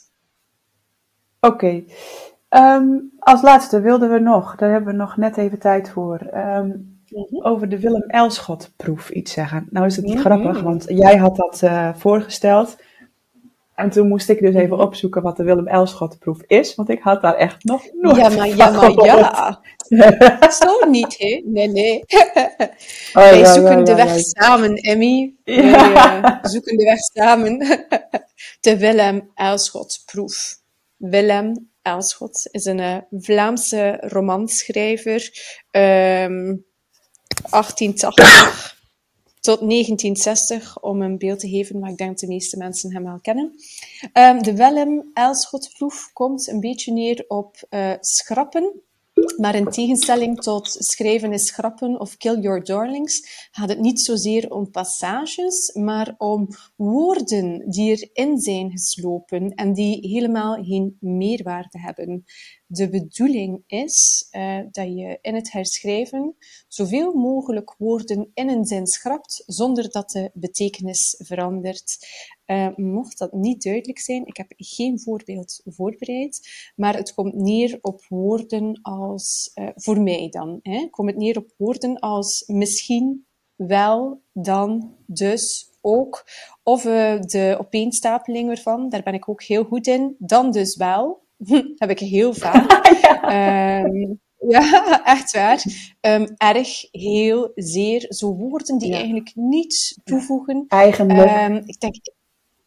Oké. 1.40 1.54
Okay. 1.54 1.84
Um, 2.78 3.12
als 3.18 3.42
laatste 3.42 3.80
wilden 3.80 4.12
we 4.12 4.18
nog, 4.18 4.56
daar 4.56 4.70
hebben 4.70 4.92
we 4.92 4.98
nog 4.98 5.16
net 5.16 5.36
even 5.36 5.58
tijd 5.58 5.88
voor. 5.88 6.30
Um, 6.34 6.60
Mhm. 6.66 6.91
Over 7.42 7.68
de 7.68 7.80
Willem 7.80 8.02
Elschot 8.06 8.72
proef 8.76 9.10
iets 9.10 9.32
zeggen. 9.32 9.66
Nou 9.70 9.86
is 9.86 9.96
het 9.96 10.04
niet 10.04 10.20
grappig, 10.20 10.62
want 10.62 10.84
jij 10.88 11.16
had 11.16 11.36
dat 11.36 11.60
uh, 11.64 11.94
voorgesteld. 11.94 12.76
En 13.74 13.90
toen 13.90 14.08
moest 14.08 14.28
ik 14.28 14.40
dus 14.40 14.54
even 14.54 14.76
mhm. 14.76 14.80
opzoeken 14.80 15.22
wat 15.22 15.36
de 15.36 15.42
Willem 15.42 15.66
Elschot 15.66 16.18
proef 16.18 16.42
is, 16.46 16.74
want 16.74 16.88
ik 16.88 17.02
had 17.02 17.22
daar 17.22 17.34
echt 17.34 17.64
nog 17.64 17.82
nooit 17.92 18.16
Ja, 18.16 18.28
maar 18.28 18.48
ja, 18.48 18.70
maar 18.70 19.04
ja. 19.04 19.60
Zo 20.50 20.88
niet, 20.88 21.18
hè? 21.18 21.42
Nee, 21.44 21.68
nee. 21.68 22.04
Oh, 23.14 23.22
Wij 23.22 23.38
ja, 23.38 23.52
zoeken 23.52 23.78
ja, 23.78 23.84
de 23.84 23.94
weg 23.94 24.18
samen, 24.18 24.74
Emmy. 24.74 25.34
Wij 25.44 25.90
uh, 25.90 26.38
zoeken 26.42 26.76
de 26.76 26.84
weg 26.84 26.98
samen. 26.98 27.58
de 28.60 28.78
Willem 28.78 29.30
Elschot 29.34 30.02
proef. 30.06 30.60
Willem 30.96 31.70
Elschot 31.82 32.48
is 32.50 32.64
een 32.64 32.78
uh, 32.78 32.96
Vlaamse 33.10 33.98
romanschrijver. 34.00 35.30
Um, 35.70 36.64
1880 37.50 38.80
tot 39.42 39.58
1960, 39.58 40.80
om 40.80 41.02
een 41.02 41.18
beeld 41.18 41.38
te 41.38 41.48
geven, 41.48 41.78
maar 41.78 41.90
ik 41.90 41.96
denk 41.96 42.10
dat 42.10 42.18
de 42.18 42.26
meeste 42.26 42.56
mensen 42.56 42.92
hem 42.92 43.04
wel 43.04 43.20
kennen. 43.20 43.52
Um, 44.12 44.42
de 44.42 44.54
Willem-Elschot-proef 44.54 46.10
komt 46.12 46.48
een 46.48 46.60
beetje 46.60 46.92
neer 46.92 47.24
op 47.28 47.56
uh, 47.70 47.92
schrappen. 48.00 48.82
Maar 49.36 49.54
in 49.54 49.70
tegenstelling 49.70 50.40
tot 50.40 50.76
schrijven 50.78 51.32
is 51.32 51.46
schrappen 51.46 52.00
of 52.00 52.16
kill 52.16 52.40
your 52.40 52.64
darlings, 52.64 53.48
gaat 53.50 53.68
het 53.68 53.80
niet 53.80 54.00
zozeer 54.00 54.50
om 54.50 54.70
passages, 54.70 55.72
maar 55.74 56.14
om 56.18 56.48
woorden 56.76 57.70
die 57.70 58.10
erin 58.12 58.38
zijn 58.38 58.70
geslopen 58.70 59.54
en 59.54 59.72
die 59.72 60.08
helemaal 60.08 60.64
geen 60.64 60.96
meerwaarde 61.00 61.78
hebben. 61.78 62.24
De 62.74 62.88
bedoeling 62.88 63.62
is 63.66 64.28
uh, 64.30 64.58
dat 64.70 64.86
je 64.86 65.18
in 65.20 65.34
het 65.34 65.52
herschrijven 65.52 66.36
zoveel 66.68 67.12
mogelijk 67.12 67.74
woorden 67.78 68.30
in 68.34 68.48
een 68.48 68.64
zin 68.64 68.86
schrapt, 68.86 69.42
zonder 69.46 69.90
dat 69.90 70.10
de 70.10 70.30
betekenis 70.34 71.14
verandert. 71.18 71.96
Uh, 72.46 72.76
mocht 72.76 73.18
dat 73.18 73.32
niet 73.32 73.62
duidelijk 73.62 73.98
zijn, 73.98 74.26
ik 74.26 74.36
heb 74.36 74.52
geen 74.56 75.00
voorbeeld 75.00 75.60
voorbereid, 75.64 76.48
maar 76.76 76.96
het 76.96 77.14
komt 77.14 77.34
neer 77.34 77.78
op 77.80 78.04
woorden 78.08 78.78
als, 78.82 79.50
uh, 79.54 79.68
voor 79.74 80.00
mij 80.00 80.28
dan, 80.30 80.58
hè, 80.62 80.86
komt 80.90 81.08
het 81.08 81.18
neer 81.18 81.36
op 81.36 81.54
woorden 81.56 81.98
als 81.98 82.44
misschien, 82.46 83.26
wel, 83.54 84.22
dan, 84.32 84.96
dus, 85.06 85.70
ook. 85.80 86.26
Of 86.62 86.82
de 86.82 87.56
opeenstapeling 87.60 88.50
ervan, 88.50 88.88
daar 88.88 89.02
ben 89.02 89.14
ik 89.14 89.28
ook 89.28 89.42
heel 89.42 89.64
goed 89.64 89.86
in. 89.86 90.16
Dan 90.18 90.50
dus 90.50 90.76
wel, 90.76 91.21
heb 91.82 91.90
ik 91.90 91.98
heel 91.98 92.34
vaak. 92.34 92.88
ja. 93.02 93.84
Um, 93.84 94.20
ja, 94.48 95.04
echt 95.04 95.32
waar. 95.32 95.64
Um, 96.00 96.34
erg, 96.36 96.88
heel, 96.90 97.52
zeer. 97.54 98.04
Zo 98.08 98.34
woorden 98.34 98.78
die 98.78 98.90
ja. 98.90 98.96
eigenlijk 98.96 99.32
niets 99.34 99.98
toevoegen. 100.04 100.64
Eigenlijk. 100.68 101.48
Um, 101.48 101.62
ik 101.66 101.80
denk, 101.80 101.94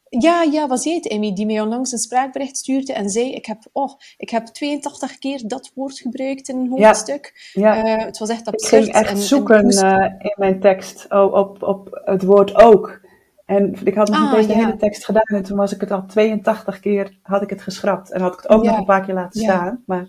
ja, 0.10 0.44
ja, 0.44 0.68
was 0.68 0.84
jij 0.84 0.94
het, 0.94 1.08
Emmy, 1.08 1.34
die 1.34 1.46
mij 1.46 1.62
onlangs 1.62 1.92
een 1.92 1.98
spraakbericht 1.98 2.58
stuurde 2.58 2.94
en 2.94 3.10
zei, 3.10 3.34
ik 3.34 3.46
heb, 3.46 3.60
oh, 3.72 3.92
ik 4.18 4.30
heb 4.30 4.46
82 4.46 5.18
keer 5.18 5.42
dat 5.48 5.72
woord 5.76 6.00
gebruikt 6.00 6.50
in 6.50 6.58
een 6.58 6.70
hoofdstuk. 6.70 7.52
Ja. 7.54 7.76
ja. 7.76 7.98
Uh, 7.98 8.06
het 8.06 8.18
was 8.18 8.30
echt 8.30 8.48
absurd. 8.48 8.86
Ik 8.86 8.94
ging 8.94 9.04
echt 9.04 9.12
en, 9.12 9.18
zoeken 9.18 9.58
en 9.58 9.64
moest... 9.64 9.84
uh, 9.84 10.06
in 10.20 10.36
mijn 10.36 10.60
tekst 10.60 11.12
op, 11.12 11.64
op 11.64 12.02
het 12.06 12.24
woord 12.24 12.56
ook. 12.56 13.04
En 13.46 13.76
ik 13.84 13.96
had 13.96 14.10
nog 14.10 14.18
ah, 14.18 14.24
niet 14.24 14.48
deze 14.48 14.60
ja. 14.60 14.66
hele 14.66 14.78
tekst 14.78 15.06
gedaan 15.06 15.24
en 15.24 15.44
toen 15.44 15.58
was 15.58 15.74
ik 15.74 15.80
het 15.80 15.92
al 15.92 16.06
82 16.06 16.80
keer, 16.80 17.18
had 17.22 17.42
ik 17.42 17.50
het 17.50 17.62
geschrapt. 17.62 18.12
En 18.12 18.22
had 18.22 18.34
ik 18.34 18.40
het 18.42 18.50
ook 18.50 18.64
ja. 18.64 18.70
nog 18.70 18.80
een 18.80 18.86
paar 18.86 19.06
keer 19.06 19.14
laten 19.14 19.42
staan. 19.42 19.84
Maar... 19.86 20.08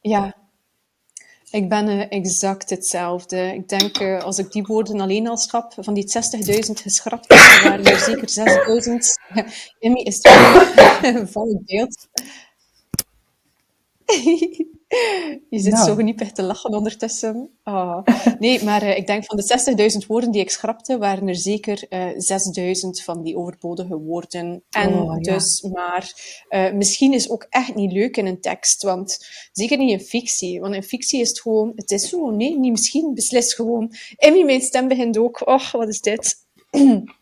Ja, 0.00 0.34
ik 1.50 1.68
ben 1.68 1.88
uh, 1.88 2.12
exact 2.12 2.70
hetzelfde. 2.70 3.54
Ik 3.54 3.68
denk, 3.68 4.00
uh, 4.00 4.22
als 4.22 4.38
ik 4.38 4.52
die 4.52 4.62
woorden 4.62 5.00
alleen 5.00 5.28
al 5.28 5.36
schrap, 5.36 5.74
van 5.78 5.94
die 5.94 6.04
60.000 6.04 6.72
geschrapt 6.82 7.26
waren 7.62 7.84
er 7.84 7.98
zeker 7.98 8.28
6.000. 9.34 9.44
Emmy 9.78 10.00
is 10.10 10.18
het 10.22 11.30
van 11.30 11.48
het 11.48 11.64
beeld. 11.64 12.08
Je 15.50 15.58
zit 15.58 15.72
nou. 15.72 15.86
zo 15.86 15.94
geniepig 15.94 16.32
te 16.32 16.42
lachen 16.42 16.74
ondertussen. 16.74 17.58
Oh. 17.64 17.98
Nee, 18.38 18.64
maar 18.64 18.82
uh, 18.82 18.96
ik 18.96 19.06
denk 19.06 19.24
van 19.24 19.36
de 19.36 19.92
60.000 20.02 20.06
woorden 20.06 20.30
die 20.30 20.40
ik 20.40 20.50
schrapte, 20.50 20.98
waren 20.98 21.28
er 21.28 21.36
zeker 21.36 21.86
uh, 21.90 22.08
6.000 22.08 23.04
van 23.04 23.22
die 23.22 23.36
overbodige 23.36 23.96
woorden. 23.96 24.62
En 24.70 24.94
oh, 24.94 25.16
dus, 25.16 25.62
maar 25.62 26.12
uh, 26.50 26.72
misschien 26.72 27.12
is 27.12 27.30
ook 27.30 27.46
echt 27.50 27.74
niet 27.74 27.92
leuk 27.92 28.16
in 28.16 28.26
een 28.26 28.40
tekst, 28.40 28.82
want 28.82 29.26
zeker 29.52 29.78
niet 29.78 29.90
in 29.90 30.00
fictie. 30.00 30.60
Want 30.60 30.74
in 30.74 30.82
fictie 30.82 31.20
is 31.20 31.28
het 31.28 31.40
gewoon, 31.40 31.72
het 31.74 31.90
is 31.90 32.08
zo, 32.08 32.30
nee, 32.30 32.58
niet 32.58 32.70
misschien, 32.70 33.14
beslis 33.14 33.54
gewoon. 33.54 33.92
Emmy, 34.16 34.42
mijn 34.42 34.60
stem 34.60 34.88
begint 34.88 35.18
ook. 35.18 35.46
Och, 35.46 35.72
wat 35.72 35.88
is 35.88 36.00
dit? 36.00 36.36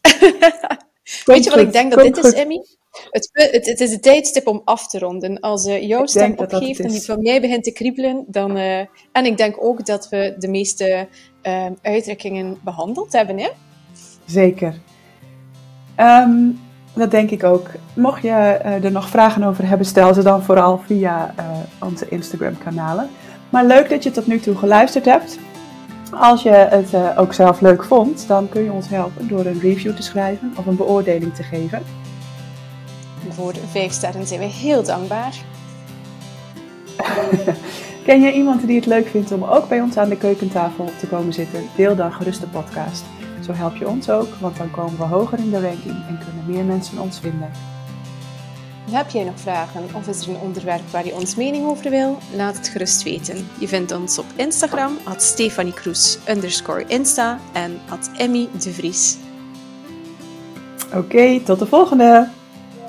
Weet 1.24 1.44
je 1.44 1.50
wat 1.50 1.58
ik 1.58 1.72
denk 1.72 1.92
dat 1.92 2.02
dit 2.02 2.24
is, 2.24 2.32
Emmy? 2.32 2.64
Het, 3.10 3.28
het, 3.32 3.66
het, 3.66 3.80
is 3.80 3.90
de 3.90 4.00
tijdstip 4.00 4.46
om 4.46 4.62
af 4.64 4.88
te 4.88 4.98
ronden. 4.98 5.40
Als 5.40 5.66
uh, 5.66 5.82
jouw 5.82 6.06
stem 6.06 6.34
opgeeft 6.36 6.80
en 6.80 6.88
die 6.88 7.04
van 7.04 7.22
mij 7.22 7.40
begint 7.40 7.64
te 7.64 7.72
kriebelen, 7.72 8.24
dan... 8.26 8.56
Uh, 8.56 8.78
en 9.12 9.24
ik 9.24 9.36
denk 9.36 9.56
ook 9.64 9.86
dat 9.86 10.08
we 10.08 10.34
de 10.38 10.48
meeste 10.48 11.08
uh, 11.42 11.66
uitdrukkingen 11.82 12.58
behandeld 12.64 13.12
hebben, 13.12 13.38
hè? 13.38 13.48
Zeker. 14.26 14.80
Um, 15.96 16.60
dat 16.94 17.10
denk 17.10 17.30
ik 17.30 17.44
ook. 17.44 17.68
Mocht 17.94 18.22
je 18.22 18.30
er 18.82 18.92
nog 18.92 19.08
vragen 19.08 19.42
over 19.42 19.68
hebben, 19.68 19.86
stel 19.86 20.14
ze 20.14 20.22
dan 20.22 20.42
vooral 20.42 20.80
via 20.86 21.34
onze 21.80 22.08
Instagram-kanalen. 22.08 23.10
Maar 23.50 23.64
leuk 23.64 23.88
dat 23.88 24.02
je 24.02 24.10
tot 24.10 24.26
nu 24.26 24.40
toe 24.40 24.56
geluisterd 24.56 25.04
hebt. 25.04 25.38
Als 26.12 26.42
je 26.42 26.50
het 26.50 27.16
ook 27.16 27.32
zelf 27.32 27.60
leuk 27.60 27.84
vond, 27.84 28.28
dan 28.28 28.48
kun 28.48 28.62
je 28.62 28.72
ons 28.72 28.88
helpen 28.88 29.28
door 29.28 29.46
een 29.46 29.60
review 29.60 29.96
te 29.96 30.02
schrijven 30.02 30.52
of 30.56 30.66
een 30.66 30.76
beoordeling 30.76 31.34
te 31.34 31.42
geven. 31.42 31.82
Voor 33.28 33.52
de 33.52 33.66
vijf 33.70 33.92
sterren 33.92 34.26
zijn 34.26 34.40
we 34.40 34.46
heel 34.46 34.82
dankbaar. 34.82 35.34
Ken 38.04 38.20
je 38.20 38.32
iemand 38.32 38.66
die 38.66 38.76
het 38.76 38.86
leuk 38.86 39.06
vindt 39.06 39.32
om 39.32 39.44
ook 39.44 39.68
bij 39.68 39.80
ons 39.80 39.96
aan 39.96 40.08
de 40.08 40.16
keukentafel 40.16 40.90
te 40.98 41.06
komen 41.06 41.32
zitten? 41.32 41.62
Deel 41.76 41.96
dan 41.96 42.12
gerust 42.12 42.40
de 42.40 42.46
podcast. 42.46 43.04
Zo 43.44 43.52
help 43.52 43.76
je 43.76 43.88
ons 43.88 44.10
ook, 44.10 44.28
want 44.40 44.56
dan 44.56 44.70
komen 44.70 44.98
we 44.98 45.04
hoger 45.04 45.38
in 45.38 45.50
de 45.50 45.60
ranking 45.60 45.96
en 46.08 46.18
kunnen 46.24 46.44
meer 46.46 46.64
mensen 46.64 46.98
ons 46.98 47.18
vinden. 47.20 47.50
Heb 48.90 49.10
jij 49.10 49.24
nog 49.24 49.40
vragen 49.40 49.88
of 49.94 50.08
is 50.08 50.22
er 50.22 50.28
een 50.28 50.40
onderwerp 50.40 50.90
waar 50.90 51.06
je 51.06 51.14
ons 51.14 51.34
mening 51.34 51.66
over 51.66 51.90
wil? 51.90 52.18
Laat 52.34 52.56
het 52.56 52.68
gerust 52.68 53.02
weten. 53.02 53.48
Je 53.58 53.68
vindt 53.68 53.92
ons 53.92 54.18
op 54.18 54.26
Instagram 54.36 54.98
at 55.04 55.22
Stefanie 55.22 55.72
Kroes 55.72 56.18
underscore 56.28 56.84
Insta 56.86 57.40
en 57.52 57.80
at 57.88 58.10
Emmy 58.16 58.48
de 58.62 58.72
Vries. 58.72 59.16
Oké, 60.94 61.40
tot 61.40 61.58
de 61.58 61.66
volgende! 61.66 62.28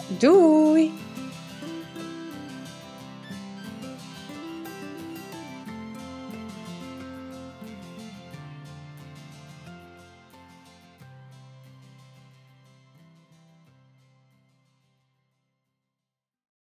Doei! 0.08 0.92